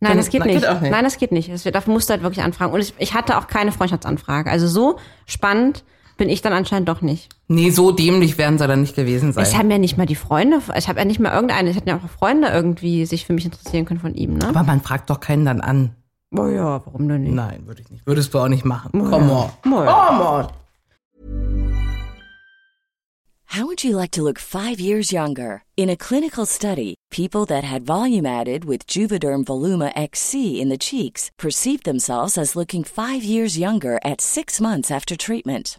[0.00, 0.60] Nein, das geht na, nicht.
[0.60, 0.90] geht auch nicht.
[0.90, 1.50] Nein, das geht nicht.
[1.50, 2.72] Das wird, dafür musst du halt wirklich anfragen.
[2.72, 4.50] Und ich, ich hatte auch keine Freundschaftsanfrage.
[4.50, 5.84] Also so spannend
[6.16, 7.28] bin ich dann anscheinend doch nicht.
[7.48, 9.44] Nee, so dämlich werden sie dann nicht gewesen sein.
[9.46, 11.90] Ich habe ja nicht mal die Freunde, ich habe ja nicht mal irgendeine, ich hätte
[11.90, 14.48] ja auch Freunde irgendwie sich für mich interessieren können von ihm, ne?
[14.48, 15.90] Aber man fragt doch keinen dann an.
[16.36, 17.34] Oh ja, warum denn nicht?
[17.34, 18.06] Nein, würde ich nicht.
[18.06, 18.90] Würdest du auch nicht machen.
[18.94, 19.38] Oh Come ja.
[19.38, 19.72] on.
[19.72, 20.06] Oh ja.
[20.08, 20.46] Come on.
[23.48, 25.62] How would you like to look five years younger?
[25.76, 30.76] In a clinical study, people that had volume added with Juvederm Voluma XC in the
[30.76, 35.78] cheeks perceived themselves as looking five years younger at six months after treatment.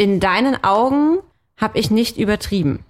[0.00, 1.18] In deinen Augen
[1.58, 2.86] habe ich nicht übertrieben.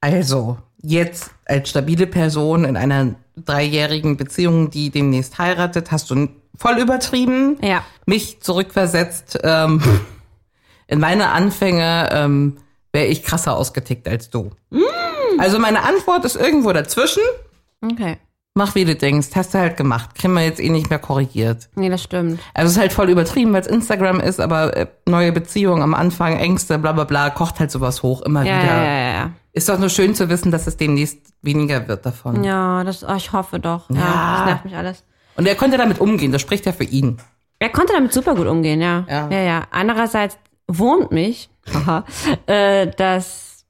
[0.00, 6.78] Also, jetzt als stabile Person in einer dreijährigen Beziehung, die demnächst heiratet, hast du voll
[6.78, 7.58] übertrieben.
[7.60, 7.84] Ja.
[8.06, 9.40] Mich zurückversetzt.
[9.42, 9.82] Ähm,
[10.86, 12.58] in meine Anfänge ähm,
[12.92, 14.52] wäre ich krasser ausgetickt als du.
[15.38, 17.24] Also meine Antwort ist irgendwo dazwischen.
[17.82, 18.18] Okay.
[18.56, 20.14] Mach wie du denkst, hast du halt gemacht.
[20.14, 21.68] Kriegen wir jetzt eh nicht mehr korrigiert.
[21.74, 22.38] Nee, das stimmt.
[22.54, 25.92] Also es ist halt voll übertrieben, weil es Instagram ist, aber äh, neue Beziehungen am
[25.92, 28.74] Anfang, Ängste, bla bla bla, kocht halt sowas hoch, immer Ja, wieder.
[28.76, 29.30] ja, ja, ja.
[29.52, 32.44] Ist doch nur schön zu wissen, dass es demnächst weniger wird davon.
[32.44, 33.90] Ja, das, oh, ich hoffe doch.
[33.90, 33.96] Ja.
[33.96, 34.36] Ja.
[34.38, 35.04] Das nervt mich alles.
[35.36, 37.18] Und er konnte damit umgehen, das spricht ja für ihn.
[37.58, 39.04] Er konnte damit super gut umgehen, ja.
[39.08, 39.28] Ja.
[39.30, 39.62] Ja, ja.
[39.72, 40.38] Andererseits
[40.68, 42.04] wurmt mich, haha,
[42.46, 43.64] äh, das,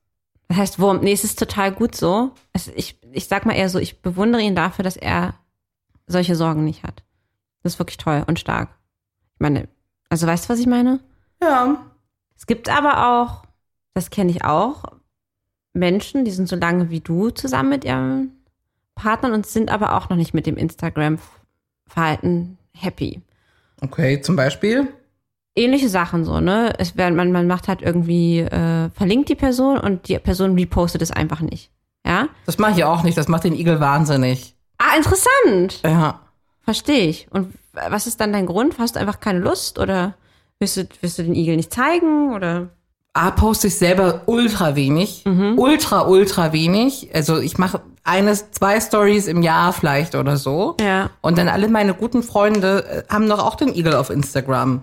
[0.49, 2.33] das heißt wurmt, nee, es ist total gut so.
[2.53, 5.35] Es, ich, ich sag mal eher so, ich bewundere ihn dafür, dass er
[6.07, 7.03] solche Sorgen nicht hat.
[7.62, 8.68] Das ist wirklich toll und stark.
[9.35, 9.68] Ich meine,
[10.09, 11.00] also weißt du, was ich meine?
[11.42, 11.83] Ja.
[12.37, 13.44] Es gibt aber auch,
[13.94, 14.85] das kenne ich auch,
[15.72, 18.33] Menschen, die sind so lange wie du zusammen mit ihren
[18.94, 23.22] Partnern und sind aber auch noch nicht mit dem Instagram-Verhalten happy.
[23.81, 24.88] Okay, zum Beispiel.
[25.57, 26.72] Ähnliche Sachen so, ne?
[26.79, 31.03] Es werden, man, man macht halt irgendwie, äh, verlinkt die Person und die Person repostet
[31.03, 31.70] es einfach nicht.
[32.07, 32.29] Ja?
[32.47, 34.55] Das mache ich auch nicht, das macht den Igel wahnsinnig.
[34.79, 35.81] Ah, interessant.
[35.85, 36.21] Ja.
[36.62, 37.29] Verstehe ich.
[37.31, 38.79] Und was ist dann dein Grund?
[38.79, 40.14] Hast du einfach keine Lust oder
[40.59, 42.69] willst du, willst du den Igel nicht zeigen oder?
[43.12, 45.25] A, poste ich selber ultra wenig.
[45.25, 45.59] Mhm.
[45.59, 47.11] Ultra, ultra wenig.
[47.14, 50.77] Also ich mache eines, zwei Stories im Jahr vielleicht oder so.
[50.81, 51.11] Ja.
[51.21, 54.83] Und dann alle meine guten Freunde äh, haben doch auch den Igel auf Instagram.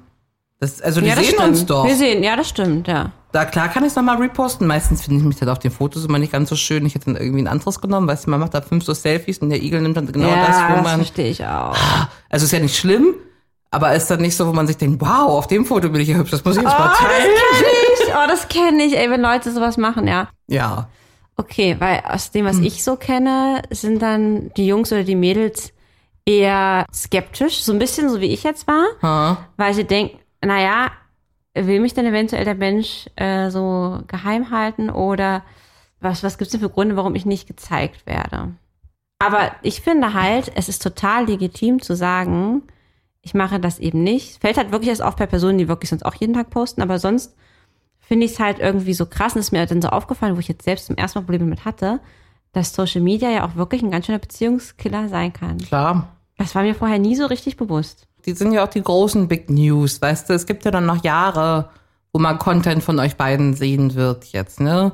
[0.62, 1.50] Das, also die ja, das sehen stimmt.
[1.50, 1.86] uns doch.
[1.86, 3.12] Wir sehen, ja, das stimmt, ja.
[3.34, 4.68] Da klar kann ich es nochmal reposten.
[4.68, 6.86] Meistens finde ich mich halt auf den Fotos immer nicht ganz so schön.
[6.86, 8.08] Ich hätte dann irgendwie ein anderes genommen.
[8.08, 10.46] Weißt du, man macht da fünf so Selfies und der Igel nimmt dann genau ja,
[10.46, 10.96] das, wo das man.
[10.98, 11.76] verstehe ich auch.
[12.30, 13.16] Also ist ja nicht schlimm,
[13.72, 16.10] Aber ist dann nicht so, wo man sich denkt, wow, auf dem Foto bin ich
[16.10, 17.24] ja hübsch, das muss ich jetzt Oh, mal das teilen.
[17.24, 18.14] kenne ich.
[18.14, 20.28] Oh, das kenne ich, ey, wenn Leute sowas machen, ja.
[20.48, 20.90] Ja.
[21.38, 25.72] Okay, weil aus dem, was ich so kenne, sind dann die Jungs oder die Mädels
[26.26, 29.38] eher skeptisch, so ein bisschen so wie ich jetzt war, Ha.
[29.58, 30.92] weil sie denken, naja,
[31.54, 35.44] will mich denn eventuell der Mensch äh, so geheim halten oder
[36.00, 38.54] was, was gibt's denn für Gründe, warum ich nicht gezeigt werde?
[39.20, 42.64] Aber ich finde halt, es ist total legitim zu sagen,
[43.22, 44.42] ich mache das eben nicht.
[44.42, 46.98] Fällt halt wirklich erst auf bei Personen, die wirklich sonst auch jeden Tag posten, aber
[46.98, 47.36] sonst
[48.00, 50.48] finde ich es halt irgendwie so krass und ist mir dann so aufgefallen, wo ich
[50.48, 52.00] jetzt selbst zum ersten Mal Probleme mit hatte,
[52.52, 55.60] dass Social Media ja auch wirklich ein ganz schöner Beziehungskiller sein kann.
[55.60, 56.18] Klar.
[56.38, 58.08] Das war mir vorher nie so richtig bewusst.
[58.26, 60.34] Die sind ja auch die großen Big News, weißt du?
[60.34, 61.70] Es gibt ja dann noch Jahre,
[62.14, 64.92] wo man Content von euch beiden sehen wird jetzt, ne?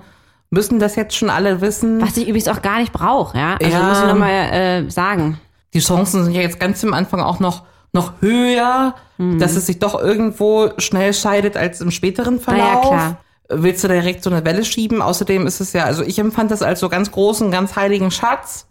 [0.50, 2.02] Müssen das jetzt schon alle wissen?
[2.02, 3.58] Was ich übrigens auch gar nicht brauche, ja.
[3.62, 3.84] Also Ja.
[3.90, 5.40] muss ich nochmal äh, sagen.
[5.74, 9.40] Die Chancen sind ja jetzt ganz am Anfang auch noch, noch höher, Mhm.
[9.40, 12.88] dass es sich doch irgendwo schnell scheidet als im späteren Na ja, Verlauf.
[12.88, 13.18] klar.
[13.50, 15.02] Willst du direkt so eine Welle schieben?
[15.02, 18.68] Außerdem ist es ja, also ich empfand das als so ganz großen, ganz heiligen Schatz,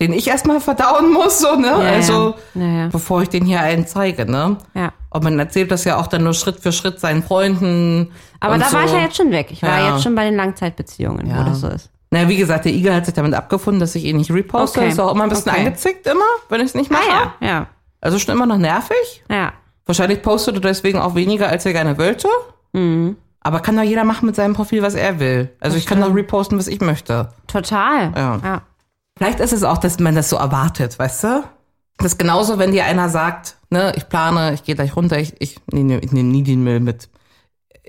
[0.00, 1.68] den ich erstmal verdauen muss, so, ne?
[1.68, 2.88] Ja, also, ja.
[2.88, 4.56] Bevor ich den hier allen zeige, ne?
[4.74, 4.92] Ja.
[5.10, 8.12] Und man erzählt das ja auch dann nur Schritt für Schritt seinen Freunden.
[8.40, 8.76] Aber da so.
[8.76, 9.48] war ich ja jetzt schon weg.
[9.50, 9.92] Ich war Ja.
[9.94, 11.40] jetzt schon bei den Langzeitbeziehungen, Ja.
[11.40, 11.90] wo das so ist.
[12.10, 14.80] Na, wie gesagt, der Igel hat sich damit abgefunden, dass ich ihn nicht reposte.
[14.80, 14.90] Okay.
[14.90, 15.60] Ist auch immer ein bisschen Okay.
[15.66, 17.02] angezickt immer, wenn ich es nicht mache.
[17.10, 17.66] Ah ja, ja,
[18.00, 19.24] Also schon immer noch nervig.
[19.30, 19.52] ja.
[19.86, 22.26] Wahrscheinlich postet er deswegen auch weniger, als er gerne wollte.
[22.72, 23.16] Mhm.
[23.40, 25.50] Aber kann doch jeder machen mit seinem Profil, was er will.
[25.60, 27.28] Also ich kann doch reposten, was ich möchte.
[27.46, 28.12] Total.
[28.16, 28.40] Ja.
[28.42, 28.62] ja.
[29.16, 31.44] Vielleicht ist es auch, dass man das so erwartet, weißt du?
[31.98, 35.34] Das ist genauso, wenn dir einer sagt, ne, ich plane, ich gehe gleich runter, ich,
[35.38, 37.08] ich nehme ich nehm nie den Müll mit.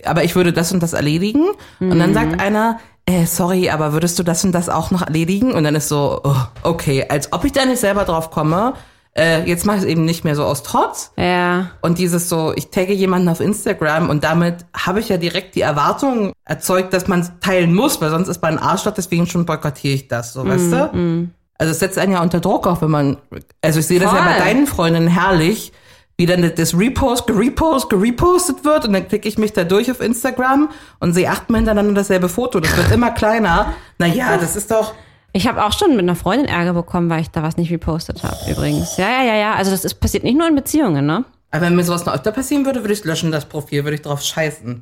[0.05, 1.45] Aber ich würde das und das erledigen.
[1.91, 5.53] Und dann sagt einer, äh, sorry, aber würdest du das und das auch noch erledigen?
[5.53, 8.73] Und dann ist so, oh, okay, als ob ich da nicht selber drauf komme.
[9.17, 11.11] Äh, jetzt mache ich es eben nicht mehr so aus Trotz.
[11.17, 11.71] Ja.
[11.81, 15.61] Und dieses so, ich tagge jemanden auf Instagram und damit habe ich ja direkt die
[15.61, 19.45] Erwartung erzeugt, dass man es teilen muss, weil sonst ist man ein Arschloch, deswegen schon
[19.45, 21.29] boykottiere ich das, so, weißt du?
[21.57, 23.17] Also es setzt einen ja unter Druck auch, wenn man,
[23.63, 25.73] also ich sehe das ja bei deinen Freundinnen herrlich,
[26.17, 30.01] wie dann das Repost, gerepost, gerepostet wird und dann klicke ich mich da durch auf
[30.01, 32.59] Instagram und sehe achtmal hintereinander dasselbe Foto.
[32.59, 33.73] Das wird immer kleiner.
[33.97, 34.93] Naja, das ist doch,
[35.37, 38.23] Ich habe auch schon mit einer Freundin Ärger bekommen, weil ich da was nicht repostet
[38.23, 38.97] habe, übrigens.
[38.97, 39.53] Ja, ja, ja, ja.
[39.53, 41.25] Also das ist passiert nicht nur in Beziehungen, ne?
[41.51, 44.01] aber wenn mir sowas noch öfter passieren würde, würde ich löschen, das Profil, würde ich
[44.01, 44.81] drauf scheißen.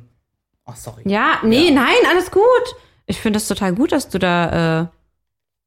[0.64, 1.02] Oh, sorry.
[1.04, 2.42] Ja, nee, nein, alles gut.
[3.04, 4.86] Ich finde es total gut, dass du da, äh,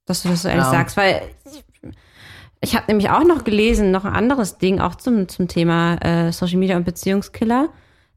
[0.08, 0.72] dass du das so ehrlich Ja.
[0.72, 1.64] sagst, weil ich,
[2.62, 6.32] ich habe nämlich auch noch gelesen, noch ein anderes Ding, auch zum, zum Thema äh,
[6.32, 7.70] Social Media und Beziehungskiller,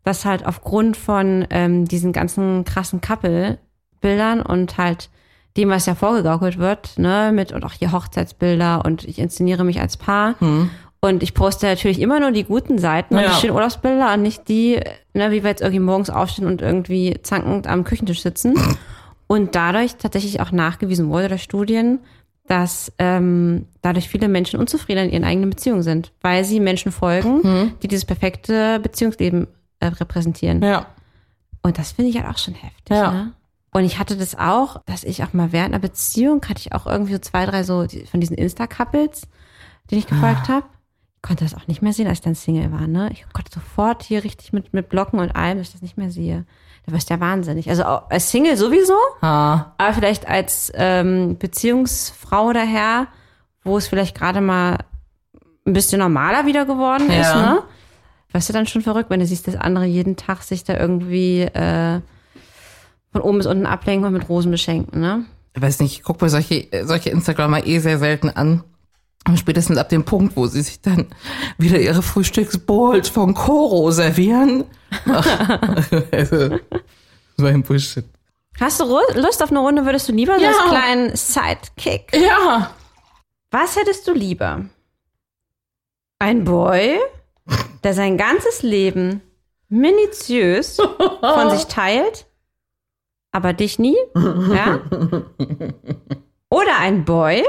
[0.04, 5.10] dass halt aufgrund von ähm, diesen ganzen krassen Couple-Bildern und halt
[5.56, 9.80] dem, was ja vorgegaukelt wird, ne, mit und auch hier Hochzeitsbilder und ich inszeniere mich
[9.80, 10.34] als Paar.
[11.00, 13.28] Und ich poste natürlich immer nur die guten Seiten und Ja.
[13.30, 14.80] die schönen Urlaubsbilder und nicht die,
[15.14, 18.54] ne, wie wir jetzt irgendwie morgens aufstehen und irgendwie zankend am Küchentisch sitzen.
[19.26, 22.00] Und dadurch tatsächlich auch nachgewiesen wurde durch Studien,
[22.46, 27.74] dass ähm, dadurch viele Menschen unzufrieden in ihren eigenen Beziehungen sind, weil sie Menschen folgen,
[27.82, 29.46] die dieses perfekte Beziehungsleben
[29.80, 30.62] äh, repräsentieren.
[30.62, 30.86] Ja.
[31.62, 32.90] Und das finde ich halt auch schon heftig.
[32.96, 33.10] Ja.
[33.12, 33.32] Ne?
[33.74, 36.86] Und ich hatte das auch, dass ich auch mal während einer Beziehung hatte ich auch
[36.86, 39.22] irgendwie so zwei, drei so von diesen Insta-Couples,
[39.90, 40.64] denen ich gefolgt habe.
[41.16, 42.86] Ich konnte das auch nicht mehr sehen, als ich dann Single war.
[42.86, 43.08] Ne?
[43.12, 46.10] Ich konnte sofort hier richtig mit, mit Blocken und allem, dass ich das nicht mehr
[46.10, 46.44] sehe.
[46.84, 47.70] Da wirst du ja wahnsinnig.
[47.70, 49.72] Also als Single sowieso, Ah.
[49.78, 53.06] aber vielleicht als ähm, Beziehungsfrau daher,
[53.62, 54.78] wo es vielleicht gerade mal
[55.64, 57.40] ein bisschen normaler wieder geworden ist, Ja.
[57.54, 57.62] ne?
[58.32, 61.42] Weißt du dann schon verrückt, wenn du siehst, dass andere jeden Tag sich da irgendwie
[61.42, 62.00] äh,
[63.12, 65.24] von oben bis unten ablenken und mit Rosen beschenken, ne?
[65.54, 68.64] ich weiß nicht, ich gucke mir solche, solche Instagramer eh sehr selten an.
[69.28, 71.06] Und spätestens ab dem Punkt, wo sie sich dann
[71.56, 74.64] wieder ihre Frühstücksbowls von Koro servieren.
[75.06, 75.50] Ach,
[76.10, 76.58] also,
[77.36, 78.04] so ein Bullshit.
[78.58, 80.48] Hast du Lust auf eine Runde, würdest du lieber so Ja.
[80.48, 82.12] als kleinen Sidekick?
[82.16, 82.70] Ja.
[83.50, 84.64] Was hättest du lieber?
[86.18, 86.98] Ein Boy,
[87.84, 89.20] der sein ganzes Leben
[89.68, 90.76] minutiös
[91.20, 92.26] von sich teilt,
[93.32, 93.96] aber dich nie?
[94.14, 94.80] Ja?
[96.50, 97.42] Oder ein Boy,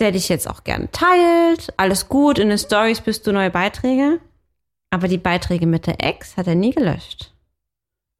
[0.00, 4.18] der dich jetzt auch gerne teilt, alles gut, in den Stories bist du neue Beiträge,
[4.90, 7.34] aber die Beiträge mit der Ex hat er nie gelöscht.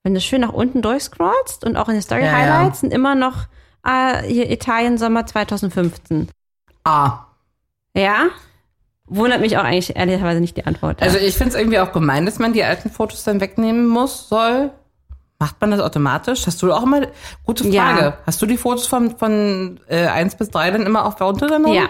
[0.03, 2.27] Wenn du schön nach unten durchscrollst und auch in den Ja, ja.
[2.27, 3.47] Story-Highlights sind immer noch
[3.85, 6.29] äh, hier Italien Sommer 2015.
[6.85, 7.27] Ah.
[7.95, 8.29] Ja?
[9.07, 11.03] Wundert mich auch eigentlich ehrlicherweise nicht die Antwort.
[11.03, 14.29] Also ich finde es irgendwie auch gemein, dass man die alten Fotos dann wegnehmen muss,
[14.29, 14.71] soll.
[15.41, 16.47] Macht man das automatisch?
[16.47, 17.01] Hast du auch immer,
[17.45, 18.19] gute Frage, Ja.
[18.27, 21.73] hast du die Fotos von, von äh, 1 bis 3 dann immer auch runtergenommen?
[21.75, 21.89] ja,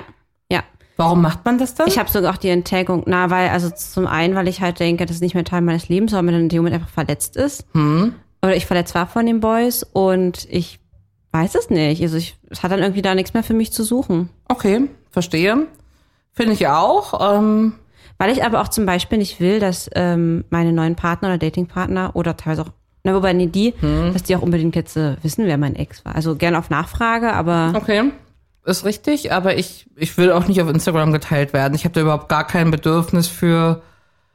[0.51, 0.63] ja.
[0.97, 1.89] Warum macht man das dann?
[1.89, 5.05] Ich habe sogar auch die Entdeckung, na, weil, also zum einen, weil ich halt denke,
[5.07, 7.37] das ist nicht mehr Teil meines Lebens, weil man dann in dem Moment einfach verletzt
[7.37, 7.67] ist.
[7.73, 8.15] Hm.
[8.43, 10.79] Oder ich verletzt war von den Boys und ich
[11.33, 12.03] weiß es nicht.
[12.03, 14.31] Also ich, es hat dann irgendwie da nichts mehr für mich zu suchen.
[14.49, 15.67] okay, verstehe.
[16.33, 17.35] Finde ich auch.
[17.37, 17.75] Ähm,
[18.19, 22.11] Weil ich aber auch zum Beispiel nicht will, dass ähm, meine neuen Partner oder Datingpartner
[22.15, 22.71] oder teilweise auch,
[23.03, 24.13] na, wobei nee, die, Hm.
[24.13, 26.15] dass die auch unbedingt jetzt äh, wissen, wer mein Ex war.
[26.15, 28.11] Also gerne auf Nachfrage, aber okay,
[28.65, 31.75] ist richtig, aber ich, ich will auch nicht auf Instagram geteilt werden.
[31.75, 33.83] Ich habe da überhaupt gar kein Bedürfnis für,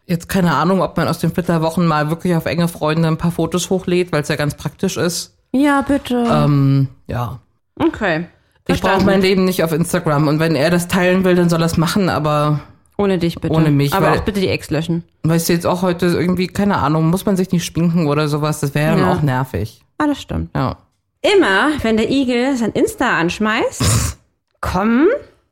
[0.07, 3.31] jetzt keine Ahnung, ob man aus den Flitterwochen mal wirklich auf enge Freunde ein paar
[3.31, 5.37] Fotos hochlädt, weil es ja ganz praktisch ist.
[5.51, 6.25] ja, bitte.
[6.29, 7.39] Ähm, ja.
[7.79, 8.27] okay.
[8.67, 9.05] Ich brauche Verstanden.
[9.05, 10.27] mein Leben nicht auf Instagram.
[10.27, 12.61] Und wenn er das teilen will, dann soll er es machen, aber
[12.97, 13.53] Ohne dich bitte.
[13.53, 15.03] Ohne mich, Aber weil- auch bitte die Ex löschen.
[15.23, 18.59] weißt du jetzt auch heute irgendwie, keine Ahnung, muss man sich nicht schminken oder sowas,
[18.61, 19.11] das wäre dann Ja.
[19.13, 19.81] auch nervig.
[19.97, 20.49] Ah, das stimmt.
[20.55, 20.77] Ja.
[21.21, 24.17] Immer, wenn der Igel sein Insta anschmeißt,
[24.61, 25.07] kommen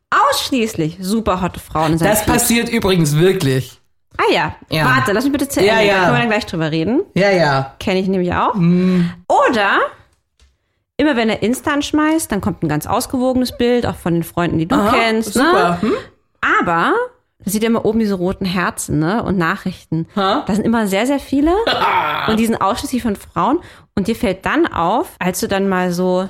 [0.10, 2.34] ausschließlich super hotte Frauen in sein Das Feed.
[2.34, 3.80] passiert übrigens wirklich.
[4.18, 4.56] Ah ja.
[4.70, 4.86] Ja.
[4.86, 5.88] Warte, lass mich bitte zu Ja, Ende.
[5.88, 5.94] ja.
[5.94, 7.02] Da können wir dann gleich drüber reden.
[7.16, 7.74] Ja, ja.
[7.80, 8.54] Kenne ich nämlich auch.
[8.54, 9.10] Hm.
[9.28, 9.80] Oder
[10.98, 14.60] immer wenn er Insta anschmeißt, dann kommt ein ganz ausgewogenes Bild, auch von den Freunden,
[14.60, 15.34] die du Aha, kennst.
[15.34, 15.80] super.
[15.82, 15.90] Ne?
[15.90, 15.94] Hm?
[16.62, 16.94] Aber
[17.40, 19.22] da sieht ja immer oben diese roten Herzen ne?
[19.24, 20.08] und Nachrichten.
[20.16, 20.44] Ha?
[20.48, 21.54] Da sind immer sehr, sehr viele.
[22.28, 23.60] und die sind ausschließlich von Frauen.
[23.96, 26.30] Und dir fällt dann auf, als du dann mal so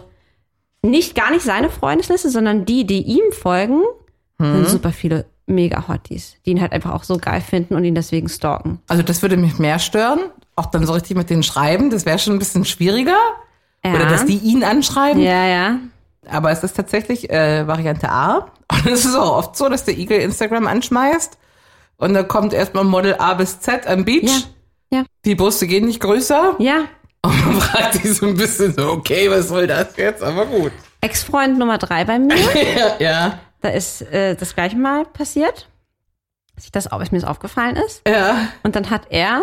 [0.82, 3.84] nicht gar nicht seine Freundesliste, sondern die, die ihm folgen,
[4.40, 4.56] Hm.
[4.56, 7.96] sind super viele mega Hotties, die ihn halt einfach auch so geil finden und ihn
[7.96, 8.80] deswegen stalken.
[8.88, 10.20] Also das würde mich mehr stören.
[10.56, 13.18] Auch dann so richtig mit denen schreiben, das wäre schon ein bisschen schwieriger.
[13.86, 13.94] Ja.
[13.94, 15.22] Oder dass die ihn anschreiben.
[15.22, 15.80] Ja, ja.
[16.30, 18.52] Aber es ist tatsächlich äh, Variante A.
[18.72, 21.38] Und es ist auch oft so, dass der Igel Instagram anschmeißt.
[21.98, 24.30] Und dann kommt erstmal Model A bis Z am Beach.
[24.30, 25.00] Ja.
[25.00, 25.04] Ja.
[25.26, 26.56] Die Brüste gehen nicht größer.
[26.60, 26.86] Ja.
[27.24, 30.22] Und man fragt sich so ein bisschen so, okay, was soll das jetzt?
[30.22, 30.72] Aber gut.
[31.02, 32.36] Ex-Freund Nummer drei bei mir.
[32.78, 33.40] Ja, ja.
[33.62, 35.68] Da ist äh, das gleiche Mal passiert,
[36.56, 38.02] dass, ich das, dass mir das aufgefallen ist.
[38.08, 38.50] Ja.
[38.62, 39.42] Und dann hat er,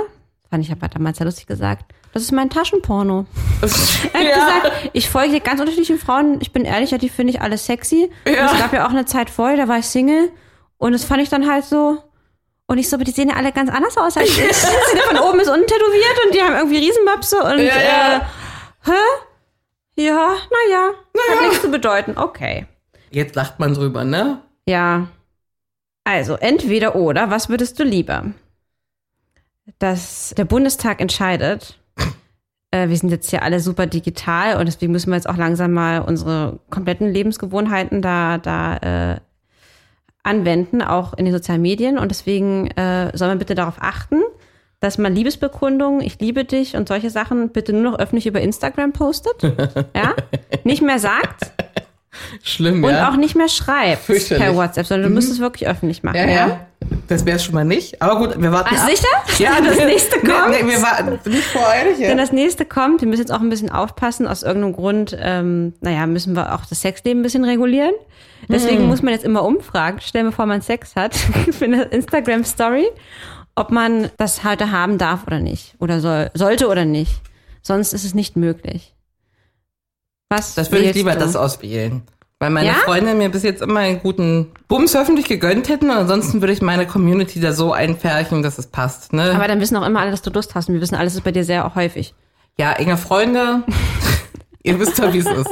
[0.51, 3.27] fand ich aber damals sehr lustig gesagt, das ist mein Taschenporno.
[4.13, 4.35] Er hat ja.
[4.35, 6.39] gesagt, ich folge ganz unterschiedlichen Frauen.
[6.41, 8.11] Ich bin ehrlich, ja, die finde ich alle sexy.
[8.27, 8.47] Ja.
[8.47, 10.31] Und es gab ja auch eine Zeit vorher, da war ich Single.
[10.79, 12.03] Und das fand ich dann halt so.
[12.67, 14.37] Und ich so, aber die sehen ja alle ganz anders aus als ich.
[14.37, 18.17] Die sind von oben bis unten tätowiert und die haben irgendwie Riesenmöpse und Ja, ja.
[18.17, 18.21] Äh,
[18.85, 20.03] hä?
[20.03, 20.91] Ja, naja.
[21.31, 22.17] Hat nichts zu bedeuten.
[22.17, 22.67] Okay.
[23.11, 24.41] Jetzt lacht man drüber, ne?
[24.67, 25.09] Ja.
[26.05, 28.27] Also, entweder oder, was würdest du lieber?
[29.81, 31.80] Dass der Bundestag entscheidet,
[32.71, 35.73] äh, wir sind jetzt hier alle super digital und deswegen müssen wir jetzt auch langsam
[35.73, 38.77] mal unsere kompletten Lebensgewohnheiten da, da
[39.15, 39.21] äh,
[40.23, 41.99] anwenden, auch in den sozialen Medien.
[41.99, 44.21] Und deswegen äh, soll man bitte darauf achten,
[44.79, 48.93] dass man Liebesbekundungen, ich liebe dich und solche Sachen bitte nur noch öffentlich über Instagram
[48.93, 49.43] postet.
[49.95, 50.15] ja?
[50.65, 51.53] Nicht mehr sagt
[52.43, 53.09] Schlimm, und ja.
[53.11, 56.17] auch nicht mehr schreibt per WhatsApp, sondern du müsst es wirklich öffentlich machen.
[56.17, 56.61] ja, ja.
[57.09, 58.01] Das wäre schon mal nicht.
[58.01, 58.91] Aber gut, wir warten Ach, ab.
[58.91, 59.43] sicher?
[59.45, 60.51] Ja, das nächste Nee, kommt.
[60.51, 61.99] Nee, wir warten nicht voreilig.
[61.99, 62.15] Wenn Ja.
[62.17, 66.07] das nächste kommt, wir müssen jetzt auch ein bisschen aufpassen, aus irgendeinem Grund, ähm, naja,
[66.07, 67.93] müssen wir auch das Sexleben ein bisschen regulieren.
[68.49, 71.15] Deswegen muss man jetzt immer umfragen, stellen bevor man Sex hat,
[71.53, 72.87] für eine Instagram-Story,
[73.55, 75.75] ob man das heute haben darf oder nicht.
[75.79, 77.21] Oder soll, sollte oder nicht.
[77.63, 78.95] Sonst ist es nicht möglich.
[80.31, 81.19] Was Das würde ich lieber du?
[81.19, 82.03] das auswählen.
[82.39, 82.75] Weil meine Ja?
[82.75, 86.63] Freunde mir bis jetzt immer einen guten Bums öffentlich gegönnt hätten und ansonsten würde ich
[86.63, 89.13] meine Community da so einfärchen, dass es passt.
[89.13, 89.35] Ne?
[89.35, 90.69] Aber dann wissen auch immer alle, dass du Lust hast.
[90.69, 92.15] Und wir wissen, alles ist bei dir sehr häufig.
[92.59, 93.65] ja, enge Freunde,
[94.63, 95.51] ihr wisst doch, wie es ist.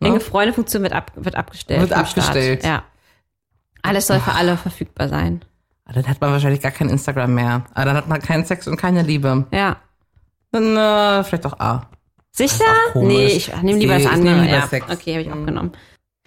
[0.00, 1.80] Enge Freunde-Funktion wird, ab, wird abgestellt.
[1.80, 2.62] Wird abgestellt.
[2.64, 2.84] Ja.
[3.82, 5.40] Alles soll für alle verfügbar sein.
[5.84, 7.64] Aber Dann hat man wahrscheinlich gar kein Instagram mehr.
[7.74, 9.46] Aber dann hat man keinen Sex und keine Liebe.
[9.52, 9.76] Ja.
[10.52, 11.88] Dann äh, vielleicht auch A.
[12.32, 12.64] Sicher?
[12.94, 14.42] Nee, ich nehme lieber das andere.
[14.42, 14.66] lieber ja.
[14.66, 14.86] Sex.
[14.86, 14.92] Mhm.
[14.92, 15.72] Okay, habe ich auch genommen.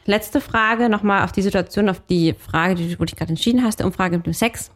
[0.06, 3.64] Letzte Frage nochmal auf die Situation, auf die Frage, die, wo du dich gerade entschieden
[3.64, 4.72] hast, der Umfrage mit dem Sex.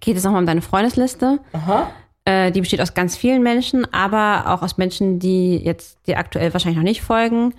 [0.00, 1.40] Geht es nochmal um deine Freundesliste?
[1.52, 1.90] Aha.
[2.24, 6.52] Äh, die besteht aus ganz vielen Menschen, aber auch aus Menschen, die jetzt dir aktuell
[6.52, 7.54] wahrscheinlich noch nicht folgen.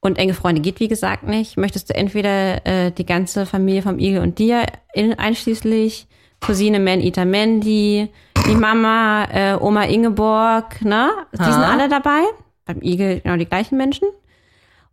[0.00, 1.56] Und enge Freunde geht, wie gesagt, nicht.
[1.56, 6.06] Möchtest du entweder äh, die ganze Familie vom Igel und dir in, einschließlich
[6.46, 8.10] Cousine Man Eater Mandy,
[8.46, 11.10] die Mama, äh, Oma Ingeborg, ne?
[11.32, 11.72] Die sind Ha.
[11.72, 12.20] alle dabei.
[12.66, 14.08] Beim Igel genau die gleichen Menschen.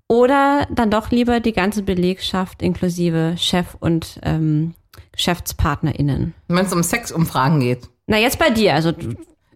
[0.07, 4.73] Oder dann doch lieber die ganze Belegschaft inklusive Chef und ähm,
[5.13, 6.33] GeschäftspartnerInnen.
[6.47, 7.89] Wenn es um Sexumfragen geht.
[8.07, 8.73] Na, jetzt bei dir.
[8.73, 8.91] Also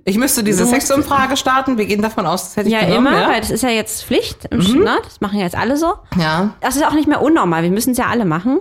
[0.06, 1.78] Ich müsste diese Sexumfrage starten.
[1.78, 3.08] Wir gehen davon aus, das hätte ich Ja, genommen.
[3.08, 3.28] immer, ja?
[3.30, 4.46] weil das ist ja jetzt Pflicht.
[4.46, 4.84] Im mhm.
[4.84, 4.98] ne?
[5.04, 5.94] Das machen ja jetzt alle so.
[6.18, 6.54] ja.
[6.62, 7.64] Das ist auch nicht mehr unnormal.
[7.64, 8.60] Wir müssen es ja alle machen.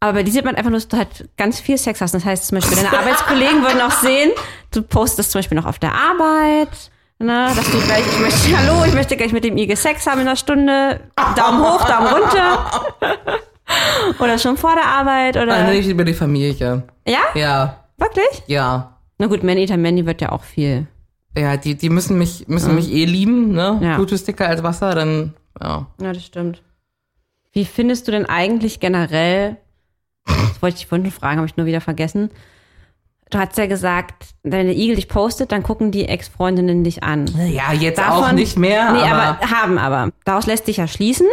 [0.00, 2.12] Aber bei dir sieht man einfach nur, dass du halt ganz viel Sex hast.
[2.14, 4.30] Das heißt zum Beispiel, deine Arbeitskollegen würden auch sehen,
[4.72, 8.84] du postest zum Beispiel noch auf der Arbeit, ne, dass du gleich, ich möchte, hallo,
[8.84, 11.00] ich möchte gleich mit dem Igel Sex haben in einer Stunde.
[11.34, 12.70] Daumen hoch, Daumen runter.
[14.20, 15.36] Oder schon vor der Arbeit?
[15.36, 15.54] Oder?
[15.54, 16.82] Also nicht über die Familie.
[17.06, 17.20] ja?
[17.34, 18.42] Ja, Wirklich?
[18.46, 18.98] ja.
[19.18, 20.86] Na gut, Man Eater Mandy wird ja auch viel.
[21.36, 23.78] Ja, die, die müssen mich, müssen mich eh lieben, ne?
[23.82, 23.96] Ja.
[23.96, 25.86] Blut ist dicker als Wasser, dann, ja.
[26.00, 26.62] Ja, das stimmt.
[27.52, 29.56] Wie findest du denn eigentlich generell,
[30.26, 32.30] das wollte ich vorhin schon fragen, habe ich nur wieder vergessen.
[33.30, 37.26] Du hast ja gesagt, wenn der Igel dich postet, dann gucken die Ex-Freundinnen dich an.
[37.48, 40.12] Ja, jetzt Davon- auch nicht mehr, Nee, aber, aber, haben aber.
[40.24, 41.26] Daraus lässt sich ja schließen,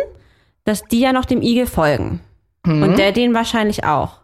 [0.63, 2.19] dass die ja noch dem Igel folgen.
[2.65, 2.81] Mhm.
[2.81, 4.21] Und der den wahrscheinlich auch.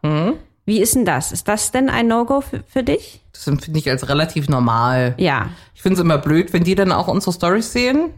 [0.66, 1.32] Wie ist denn das?
[1.32, 3.22] Ist das denn ein No-Go für, für dich?
[3.34, 5.14] das empfinde ich als relativ normal.
[5.18, 5.50] Ja.
[5.74, 8.10] Ich finde es immer blöd, wenn die dann auch unsere Stories sehen.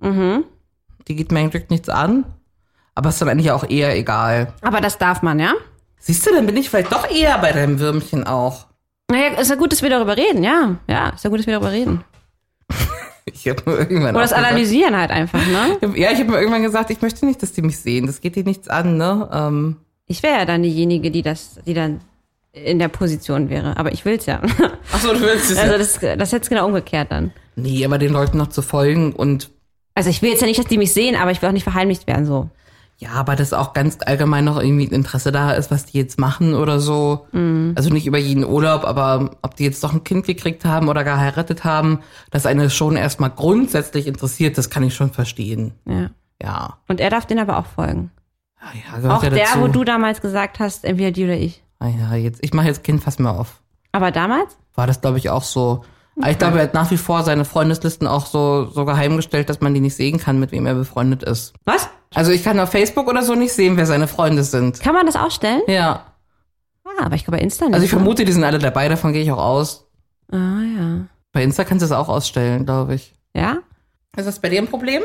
[0.00, 0.44] Mhm.
[1.08, 2.24] Die geht mir eigentlich nichts an.
[2.94, 4.52] Aber ist dann eigentlich auch eher egal.
[4.60, 5.54] Aber das darf man, ja?
[5.98, 8.66] Siehst du, dann bin ich vielleicht doch eher bei deinem Würmchen auch.
[9.10, 10.76] Naja, ist ja gut, dass wir darüber reden, ja.
[10.88, 12.04] Ja, ist ja gut, dass wir darüber reden.
[13.24, 15.78] Ich habe mir irgendwann Oder das Analysieren halt einfach, ne?
[15.96, 18.06] Ja, ich habe mir irgendwann gesagt, ich möchte nicht, dass die mich sehen.
[18.08, 19.28] Das geht dir nichts an, ne?
[19.32, 19.76] Ähm,
[20.06, 22.00] Ich wäre ja dann diejenige, die das, die dann
[22.52, 23.76] in der Position wäre.
[23.76, 24.40] Aber ich will's ja.
[24.92, 25.78] ach so, du willst es Also ja.
[25.78, 27.32] das, das ist jetzt genau umgekehrt dann.
[27.54, 29.50] Nee, aber den Leuten noch zu folgen und
[29.94, 31.62] Also ich will jetzt ja nicht, dass die mich sehen, aber ich will auch nicht
[31.62, 32.50] verheimlicht werden so.
[32.98, 36.20] Ja, aber dass auch ganz allgemein noch irgendwie ein Interesse da ist, was die jetzt
[36.20, 37.26] machen oder so.
[37.74, 41.02] Also nicht über jeden Urlaub, aber ob die jetzt doch ein Kind gekriegt haben oder
[41.02, 45.72] geheiratet haben, dass eine schon erstmal grundsätzlich interessiert, das kann ich schon verstehen.
[45.84, 46.10] Ja.
[46.42, 46.78] Ja.
[46.88, 48.10] Und er darf den aber auch folgen.
[48.60, 51.62] Ja, ja Auch ja der, wo du damals gesagt hast, entweder die oder ich.
[51.78, 53.60] Ah ja, jetzt, ich mache jetzt Kind fast mehr auf.
[53.92, 54.56] Aber damals?
[54.74, 55.84] War das, glaube ich, auch so.
[56.22, 59.48] Aber Ich glaube, er hat nach wie vor seine Freundeslisten auch so, so geheim gestellt,
[59.48, 61.52] dass man die nicht sehen kann, mit wem er befreundet ist.
[61.64, 61.88] Was?
[62.14, 64.80] Also ich kann auf Facebook oder so nicht sehen, wer seine Freunde sind.
[64.80, 65.62] Kann man das ausstellen?
[65.66, 66.06] Ja.
[66.84, 67.74] Ah, aber ich glaube bei Insta nicht.
[67.74, 67.98] Also ich ne?
[67.98, 69.86] vermute, die sind alle dabei, davon gehe ich auch aus.
[70.30, 71.06] Ah, ja.
[71.32, 73.14] Bei Insta kannst du es auch ausstellen, glaube ich.
[73.34, 73.58] Ja?
[74.16, 75.02] Ist das bei dir ein Problem?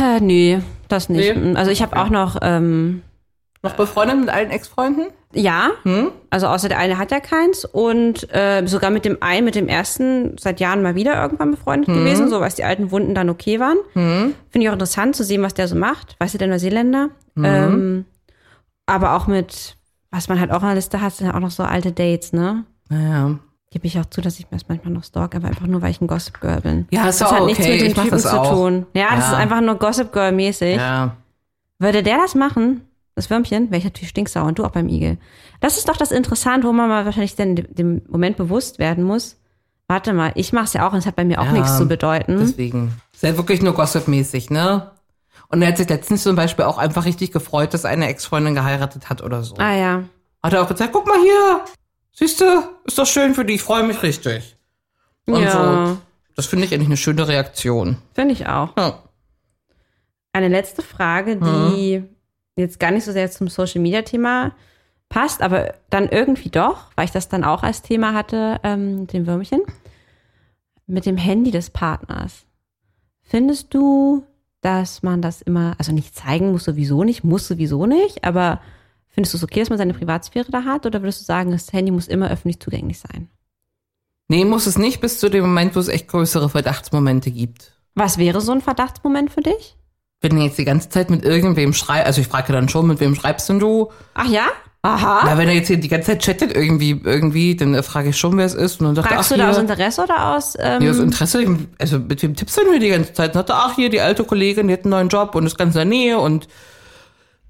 [0.00, 1.36] Äh, nee, das nicht.
[1.36, 1.56] Nee?
[1.56, 3.02] Also ich habe auch noch, ähm,
[3.62, 5.06] Noch befreundet mit allen Ex-Freunden?
[5.34, 6.10] ja, Hm?
[6.30, 9.68] also außer der eine hat ja keins und äh, sogar mit dem einen, mit dem
[9.68, 11.94] ersten seit Jahren mal wieder irgendwann befreundet Hm.
[11.94, 13.76] gewesen, so was die alten Wunden dann okay waren.
[13.92, 16.16] Finde ich auch interessant zu sehen, was der so macht.
[16.18, 17.10] Weißt du, der Neuseeländer.
[17.36, 17.44] Hm.
[17.44, 18.04] Ähm,
[18.86, 19.76] aber auch mit,
[20.10, 22.32] was man halt auch in der Liste hat, sind ja auch noch so alte Dates,
[22.32, 22.64] ne?
[22.88, 23.38] Naja.
[23.70, 25.92] Gebe ich auch zu, dass ich mir das manchmal noch stalk, aber einfach nur, weil
[25.92, 26.88] ich ein Gossip Girl bin.
[26.90, 27.46] Ja, das auch hat okay.
[27.46, 28.86] nichts mit dem Typen das zu tun.
[28.94, 29.32] Ja, das Ja.
[29.32, 30.74] ist einfach nur Gossip Girl mäßig.
[30.76, 31.14] Ja.
[31.78, 32.80] Würde der das machen,
[33.20, 35.18] das Würmchen, wäre ich natürlich stinksauer und du auch beim Igel.
[35.60, 39.36] Das ist doch das Interessante, wo man mal wahrscheinlich dann dem- Moment bewusst werden muss.
[39.88, 41.76] Warte mal, ich mache es ja auch und es hat bei mir auch Ja, nichts
[41.76, 42.38] zu bedeuten.
[42.38, 42.94] Deswegen.
[43.12, 44.90] Ist ja wirklich nur Gossip-mäßig, ne?
[45.48, 49.10] Und er hat sich letztens zum Beispiel auch einfach richtig gefreut, dass eine Ex-Freundin geheiratet
[49.10, 49.56] hat oder so.
[49.58, 50.04] Ah ja.
[50.42, 51.64] Hat er auch gesagt, guck mal hier,
[52.12, 52.44] siehst du,
[52.84, 54.56] ist doch schön für die, ich freue mich richtig.
[55.26, 55.98] Und ja, so.
[56.36, 57.96] Das finde ich eigentlich eine schöne Reaktion.
[58.14, 58.70] finde ich auch.
[58.78, 59.02] Ja.
[60.32, 62.04] Eine letzte Frage, die
[62.56, 64.52] jetzt gar nicht so sehr zum Social Media Thema
[65.08, 69.26] passt, aber dann irgendwie doch, weil ich das dann auch als Thema hatte, ähm, dem
[69.26, 69.60] Würmchen,
[70.86, 72.46] mit dem Handy des Partners.
[73.22, 74.24] Findest du,
[74.60, 78.60] dass man das immer, also nicht zeigen muss sowieso nicht, muss sowieso nicht, aber
[79.08, 81.72] findest du es okay, dass man seine Privatsphäre da hat oder würdest du sagen, das
[81.72, 83.28] Handy muss immer öffentlich zugänglich sein?
[84.28, 87.72] Nee, muss es nicht bis zu dem Moment, wo es echt größere Verdachtsmomente gibt.
[87.94, 89.76] Was wäre so ein Verdachtsmoment für dich?
[90.20, 93.00] Wenn du jetzt die ganze Zeit mit irgendwem schreibst, also ich frage dann schon, mit
[93.00, 93.90] wem schreibst denn du?
[94.14, 94.48] Ach ja?
[94.82, 95.22] Aha.
[95.24, 98.36] Na, wenn er jetzt hier die ganze Zeit chattet irgendwie, irgendwie, dann frage ich schon,
[98.38, 98.80] wer es ist.
[98.80, 100.98] Und dann er, Fragst ach, du da aus hier, Interesse oder aus ähm, Ja, aus
[100.98, 101.44] Interesse,
[101.78, 103.36] also mit wem tippst du denn hier die ganze Zeit?
[103.36, 105.74] Und er, ach, hier, die alte Kollegin, die hat einen neuen Job und ist ganz
[105.74, 106.48] in der Nähe und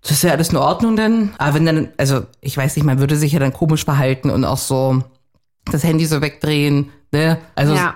[0.02, 1.34] das ist ja alles in Ordnung dann.
[1.38, 4.44] Aber wenn dann, also ich weiß nicht, man würde sich ja dann komisch verhalten und
[4.44, 5.04] auch so
[5.70, 7.38] das Handy so wegdrehen, ne?
[7.54, 7.94] Also Ja.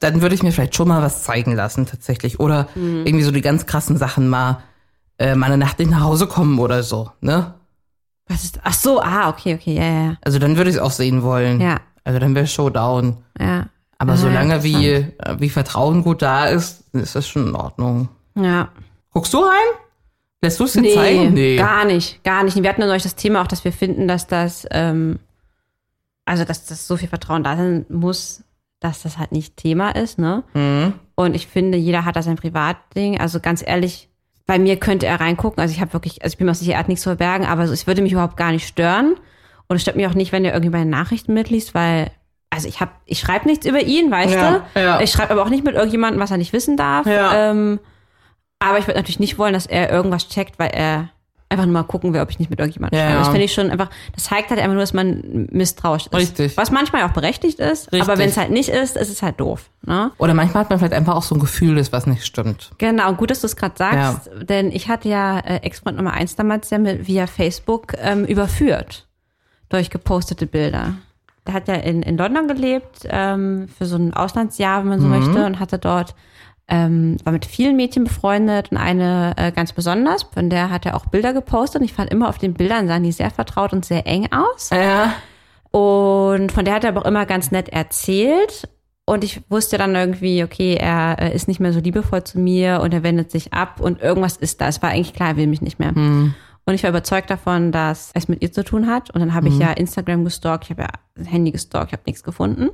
[0.00, 2.40] dann würde ich mir vielleicht schon mal was zeigen lassen tatsächlich.
[2.40, 3.06] Oder Mhm.
[3.06, 4.62] irgendwie so die ganz krassen Sachen mal,
[5.18, 7.54] äh, mal eine Nacht nicht nach Hause kommen oder so, ne?
[8.26, 10.90] Was ist, ach so, ah, okay, okay, ja, ja, Also dann würde ich es auch
[10.92, 11.60] sehen wollen.
[11.60, 11.78] ja.
[12.04, 13.16] Also dann wäre Showdown.
[13.40, 13.66] Ja,
[13.98, 15.06] Aber Ah, solange wie, äh,
[15.38, 18.08] wie Vertrauen gut da ist, ist das schon in Ordnung.
[18.34, 18.68] ja.
[19.10, 19.78] Guckst du rein?
[20.42, 21.56] Lässt du es dir Nee, zeigen?
[21.56, 22.60] gar nicht, gar nicht.
[22.60, 25.18] Wir hatten ja neulich das Thema auch, dass wir finden, dass das, ähm,
[26.24, 28.44] also dass das so viel Vertrauen da sein muss,
[28.80, 30.42] dass das halt nicht Thema ist, ne?
[30.54, 30.94] Mhm.
[31.14, 33.20] Und ich finde, jeder hat da sein Privatding.
[33.20, 34.08] Also ganz ehrlich,
[34.46, 35.60] bei mir könnte er reingucken.
[35.60, 37.62] Also ich habe wirklich, also ich bin mir sicher, er hat nichts zu verbergen, aber
[37.64, 39.14] es würde mich überhaupt gar nicht stören.
[39.68, 42.10] Und es stört mich auch nicht, wenn er irgendwie meine Nachrichten mitliest, weil,
[42.50, 44.80] also ich habe, ich schreibe nichts über ihn, weißt Ja, du?
[44.80, 45.00] ja.
[45.00, 47.06] Ich schreibe aber auch nicht mit irgendjemandem, was er nicht wissen darf.
[47.06, 47.50] Ja.
[47.50, 47.80] Ähm,
[48.58, 51.08] aber ich würde natürlich nicht wollen, dass er irgendwas checkt, weil er
[51.48, 53.14] einfach nur mal gucken will, ob ich nicht mit irgendjemandem Ja, schreibe.
[53.14, 53.18] ja.
[53.20, 56.14] Das finde ich schon einfach, das zeigt halt einfach nur, dass man misstrauisch ist.
[56.14, 56.56] Richtig.
[56.56, 58.02] Was manchmal auch berechtigt ist, Richtig.
[58.02, 59.68] aber wenn es halt nicht ist, ist es halt doof.
[59.82, 60.10] Ne?
[60.18, 62.72] Oder manchmal hat man vielleicht einfach auch so ein Gefühl, dass was nicht stimmt.
[62.78, 66.34] Genau, gut, dass du es gerade sagst, denn ich hatte ja äh, Ex-Freund Nummer eins
[66.34, 69.06] damals ja mit, via Facebook ähm, überführt
[69.68, 70.94] durch gepostete Bilder.
[71.46, 75.06] Der hat ja in, in London gelebt, ähm, für so ein Auslandsjahr, wenn man so
[75.08, 76.14] möchte, und hatte dort,
[76.68, 80.96] ähm, war mit vielen Mädchen befreundet und eine äh, ganz besonders, von der hat er
[80.96, 83.84] auch Bilder gepostet und ich fand immer auf den Bildern sahen die sehr vertraut und
[83.84, 84.70] sehr eng aus.
[84.70, 85.14] Ja.
[85.70, 88.68] Und von der hat er aber auch immer ganz nett erzählt.
[89.06, 92.80] Und ich wusste dann irgendwie, okay, er äh, ist nicht mehr so liebevoll zu mir
[92.80, 94.68] und er wendet sich ab und irgendwas ist da.
[94.68, 95.92] Es war eigentlich klar, er will mich nicht mehr.
[96.64, 99.10] Und ich war überzeugt davon, dass es mit ihr zu tun hat.
[99.10, 102.22] Und dann habe ich ja Instagram gestalkt, ich habe ja Handy gestalkt, ich habe nichts
[102.22, 102.70] gefunden.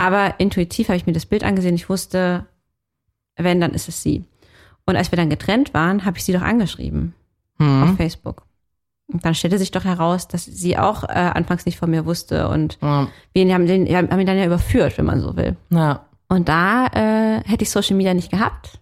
[0.00, 1.74] Aber intuitiv habe ich mir das Bild angesehen.
[1.74, 2.46] Ich wusste,
[3.36, 4.24] wenn, dann ist es sie.
[4.86, 7.14] Und als wir dann getrennt waren, habe ich sie doch angeschrieben
[7.58, 8.42] auf Facebook.
[9.12, 12.48] Und dann stellte sich doch heraus, dass sie auch äh, anfangs nicht von mir wusste
[12.48, 13.06] und Ja.
[13.34, 15.56] wir haben, den, haben ihn dann ja überführt, wenn man so will.
[15.70, 16.04] ja.
[16.28, 18.80] Und da äh, hätte ich Social Media nicht gehabt,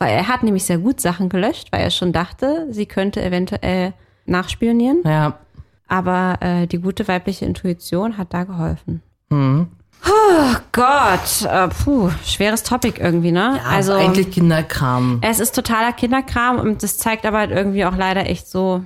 [0.00, 3.92] weil er hat nämlich sehr gut Sachen gelöscht, weil er schon dachte, sie könnte eventuell
[4.26, 5.02] nachspionieren.
[5.04, 5.38] Ja.
[5.86, 9.00] Aber äh, die gute weibliche Intuition hat da geholfen.
[9.30, 9.68] Mhm.
[10.06, 13.60] Oh Gott, äh, puh, schweres Topic irgendwie, ne?
[13.66, 15.18] Also eigentlich Kinderkram.
[15.22, 18.84] es ist totaler Kinderkram und das zeigt aber halt irgendwie auch leider echt so,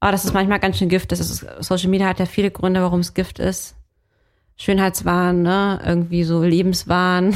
[0.00, 1.12] oh, das ist manchmal ganz schön Gift.
[1.12, 3.74] Das ist, Social Media hat ja viele Gründe, warum es Gift ist.
[4.56, 5.80] Schönheitswahn, ne?
[5.84, 7.34] Irgendwie so Lebenswahn.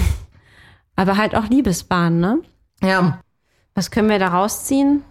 [0.96, 2.38] Aber halt auch Liebeswahn, ne?
[2.82, 3.20] Ja.
[3.74, 5.02] Was können wir da rausziehen?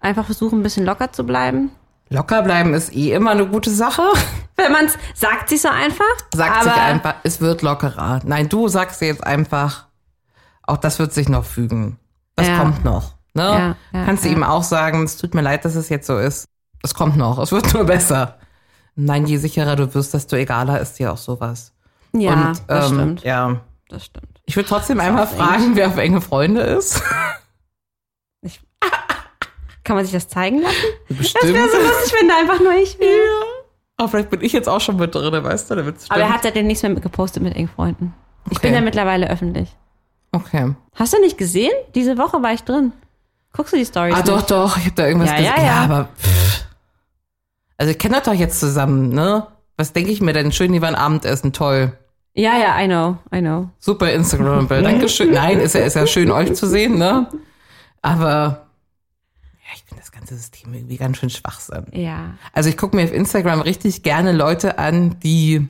[0.00, 1.70] Einfach versuchen, ein bisschen locker zu bleiben.
[2.10, 4.02] Locker bleiben ist eh immer eine gute Sache.
[4.56, 6.04] Wenn man es sagt, sich so einfach.
[6.34, 8.20] Sagt aber sich einfach, es wird lockerer.
[8.24, 9.86] Nein, du sagst jetzt einfach,
[10.62, 11.98] auch das wird sich noch fügen.
[12.34, 12.58] Das Ja.
[12.58, 13.14] kommt noch.
[13.34, 13.42] Ne?
[13.42, 16.18] Ja, ja, Kannst du ihm auch sagen, es tut mir leid, dass es jetzt so
[16.18, 16.46] ist.
[16.82, 18.38] Es kommt noch, es wird nur besser.
[18.96, 21.72] Nein, je sicherer du wirst, desto egaler ist dir auch sowas.
[22.12, 23.22] Ja, Und, das ähm, stimmt.
[23.22, 23.60] Ja.
[23.88, 24.40] Das stimmt.
[24.44, 27.02] Ich würde trotzdem einmal fragen, wer auf enge Freunde ist.
[29.88, 30.74] Kann man sich das zeigen lassen?
[31.08, 31.44] Bestimmt.
[31.44, 33.18] Das wäre so lustig, wenn da einfach nur ich wäre.
[33.96, 35.76] Aber vielleicht bin ich jetzt auch schon mit drin, weißt du?
[35.76, 38.12] Da wird's Aber er hat seitdem nichts mehr gepostet mit engen Freunden.
[38.50, 38.66] Ich Okay.
[38.68, 39.74] bin ja mittlerweile öffentlich.
[40.30, 40.74] Okay.
[40.94, 41.72] Hast du nicht gesehen?
[41.94, 42.92] Diese Woche war ich drin.
[43.54, 44.14] Guckst du die Stories?
[44.14, 44.50] Ah, doch, nicht?
[44.50, 45.52] doch, ich habe da irgendwas Ja, gesehen.
[45.56, 45.74] ja, ja.
[45.84, 46.64] aber pff.
[47.78, 49.46] Also ich kenne das doch jetzt zusammen, ne?
[49.78, 50.52] Was denke ich mir denn?
[50.52, 51.92] Schön, die waren Abendessen, toll.
[52.34, 53.70] Ja, ja, I know, I know.
[53.78, 54.84] Super Instagram-Bild.
[54.84, 55.32] Dankeschön.
[55.32, 57.26] Nein, ist ja, ist ja schön, euch zu sehen, ne?
[58.02, 58.67] Aber ja,
[59.74, 61.86] ich finde das ganze System irgendwie ganz schön Schwachsinn.
[61.92, 62.34] Ja.
[62.52, 65.68] Also ich gucke mir auf Instagram richtig gerne Leute an, die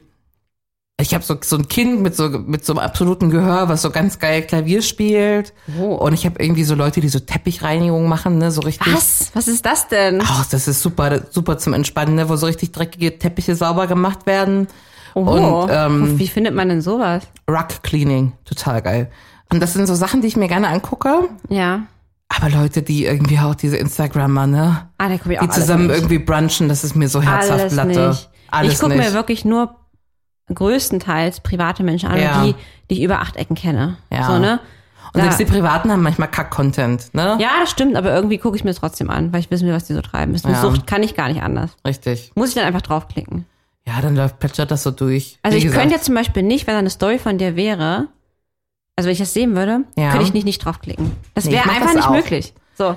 [1.00, 3.90] ich habe so, so ein Kind mit so mit so einem absoluten Gehör, was so
[3.90, 5.54] ganz geil Klavier spielt.
[5.78, 5.94] Oh.
[5.94, 8.92] Und ich habe irgendwie so Leute, die so Teppichreinigung machen, ne, so richtig.
[8.92, 9.30] Was?
[9.32, 10.20] Was ist das denn?
[10.22, 14.26] Ach, das ist super, super zum Entspannen, ne, wo so richtig dreckige Teppiche sauber gemacht
[14.26, 14.66] werden.
[15.14, 15.20] Oh.
[15.20, 17.22] Und ähm, Wie findet man denn sowas?
[17.48, 19.10] Rug Cleaning, total geil.
[19.52, 21.28] Und das sind so Sachen, die ich mir gerne angucke.
[21.48, 21.86] Ja.
[22.28, 25.86] Aber Leute, die irgendwie auch diese Instagrammer, ne, Ah, da guck ich auch die zusammen
[25.86, 25.96] nicht.
[25.96, 28.08] irgendwie brunchen, das ist mir so herzhaft alles Latte.
[28.08, 28.30] nicht.
[28.50, 29.74] Alles ich gucke mir wirklich nur
[30.52, 32.44] größtenteils private Menschen an, Ja.
[32.44, 32.54] die,
[32.90, 33.96] die ich über acht Ecken kenne.
[34.12, 34.26] Ja.
[34.26, 34.60] So, ne?
[35.14, 37.38] Und Da- selbst die Privaten haben manchmal Kack-Content, ne?
[37.40, 39.74] Ja, das stimmt, aber irgendwie gucke ich mir es trotzdem an, weil ich wissen will,
[39.74, 40.34] was die so treiben.
[40.34, 40.60] Ist eine Ja.
[40.60, 41.70] Sucht, kann ich gar nicht anders.
[41.86, 42.30] Richtig.
[42.34, 43.46] Muss ich dann einfach draufklicken.
[43.86, 45.38] Ja, dann läuft, plätschert das so durch.
[45.42, 48.08] Also ich gesagt, könnte jetzt zum Beispiel nicht, wenn da eine Story von dir wäre,
[48.98, 50.10] also wenn ich das sehen würde, Ja.
[50.10, 51.12] könnte ich nicht, nicht draufklicken.
[51.34, 52.12] Das Nee, wäre einfach das nicht auch.
[52.12, 52.52] möglich.
[52.76, 52.96] So,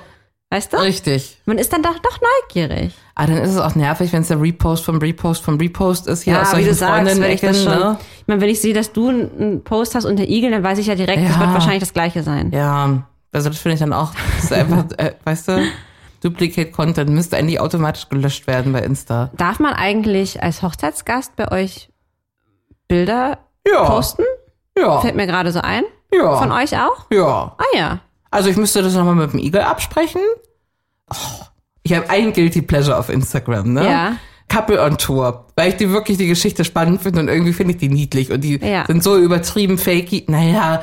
[0.50, 0.76] weißt du?
[0.78, 1.38] Richtig.
[1.46, 2.92] Man ist dann doch, doch neugierig.
[3.14, 6.22] Aber dann ist es auch nervig, wenn es der Repost vom Repost vom Repost ist,
[6.22, 7.72] hier Ja, aus wie solchen du sagst, wenn ich das schon.
[7.78, 7.98] ne?
[8.20, 10.78] Ich meine, wenn ich sehe, dass du einen Post hast und der Igel, dann weiß
[10.78, 11.40] ich ja direkt, das Ja.
[11.40, 12.50] wird wahrscheinlich das gleiche sein.
[12.52, 15.62] Ja, also das finde ich dann auch, das ist einfach, äh, weißt du,
[16.22, 19.30] Duplicate Content müsste eigentlich automatisch gelöscht werden bei Insta.
[19.36, 21.90] Darf man eigentlich als Hochzeitsgast bei euch
[22.88, 23.84] Bilder Ja.
[23.84, 24.22] posten?
[24.78, 25.84] Ja, Fällt mir gerade so ein.
[26.12, 27.06] ja, Von euch auch?
[27.10, 27.54] ja.
[27.58, 28.00] Ah ja.
[28.30, 30.22] Also ich müsste das nochmal mit dem Igel absprechen.
[31.10, 31.16] Oh,
[31.82, 33.84] ich habe ein Guilty Pleasure auf Instagram, ne?
[33.90, 34.16] Ja.
[34.48, 37.78] Couple on Tour, weil ich die wirklich die Geschichte spannend finde und irgendwie finde ich
[37.80, 38.86] die niedlich und die Ja.
[38.86, 40.24] sind so übertrieben fakey.
[40.28, 40.82] Naja,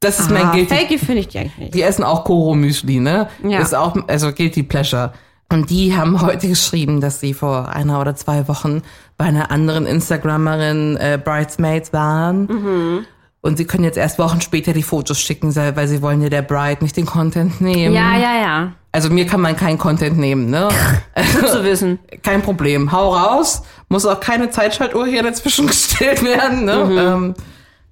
[0.00, 1.74] das ist mein Ah, Guilty Fakey finde ich die eigentlich nicht.
[1.74, 3.28] Die essen auch Koro Müsli, ne?
[3.46, 3.60] Ja.
[3.60, 5.12] Ist auch, also Guilty Pleasure.
[5.52, 8.82] Und die haben heute geschrieben, dass sie vor einer oder zwei Wochen
[9.16, 12.46] bei einer anderen Instagrammerin äh, Bridesmaids waren.
[12.46, 13.06] Mhm.
[13.42, 16.42] Und sie können jetzt erst Wochen später die Fotos schicken, weil sie wollen ja der
[16.42, 17.94] Bride nicht den Content nehmen.
[17.94, 18.72] Ja, ja, ja.
[18.92, 20.68] Also mir kann man keinen Content nehmen, ne?
[21.14, 21.98] Gut zu wissen.
[22.22, 22.92] Kein Problem.
[22.92, 23.62] Hau raus.
[23.88, 26.84] Muss auch keine Zeitschaltuhr hier dazwischen gestellt werden, ne?
[26.84, 26.98] Mhm.
[26.98, 27.34] Ähm,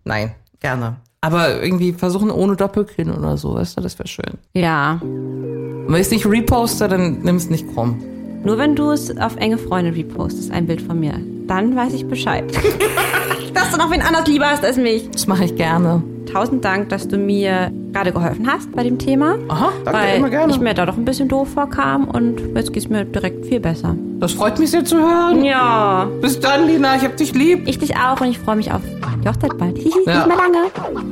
[0.05, 0.97] nein, gerne.
[1.21, 4.39] Aber irgendwie versuchen ohne Doppelkinn oder so, weißt du, das wäre schön.
[4.55, 5.01] Ja.
[5.03, 8.01] Und wenn ich es nicht reposte, dann nimm es nicht krumm.
[8.45, 12.07] Nur wenn du es auf enge Freunde repostest, ein Bild von mir, dann weiß ich
[12.07, 12.45] Bescheid.
[13.55, 15.11] dass du noch wen anders lieber hast als mich.
[15.11, 16.03] Das mache ich gerne.
[16.33, 19.37] Tausend Dank, dass du mir gerade geholfen hast bei dem Thema.
[19.49, 20.53] Aha, danke, weil immer gerne.
[20.53, 23.97] ich mir da doch ein bisschen doof vorkam und jetzt geht's mir direkt viel besser.
[24.21, 25.45] Das freut mich sehr zu hören.
[25.45, 26.09] Ja.
[26.21, 27.67] Bis dann, Lina, ich hab dich lieb.
[27.67, 28.83] Ich dich auch und ich freue mich auf
[29.23, 29.79] die Hochzeit bald.
[29.79, 30.15] Hihi, Ja.
[30.17, 30.59] Nicht mehr lange.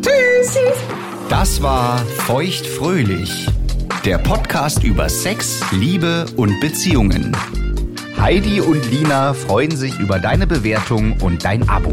[0.03, 0.55] Tschüss.
[0.55, 0.79] Tschüss.
[1.29, 3.49] Das war Feuchtfröhlich,
[4.05, 7.37] der Podcast über Sex, Liebe und Beziehungen.
[8.21, 11.93] Heidi und Lina freuen sich über deine Bewertung und dein Abo.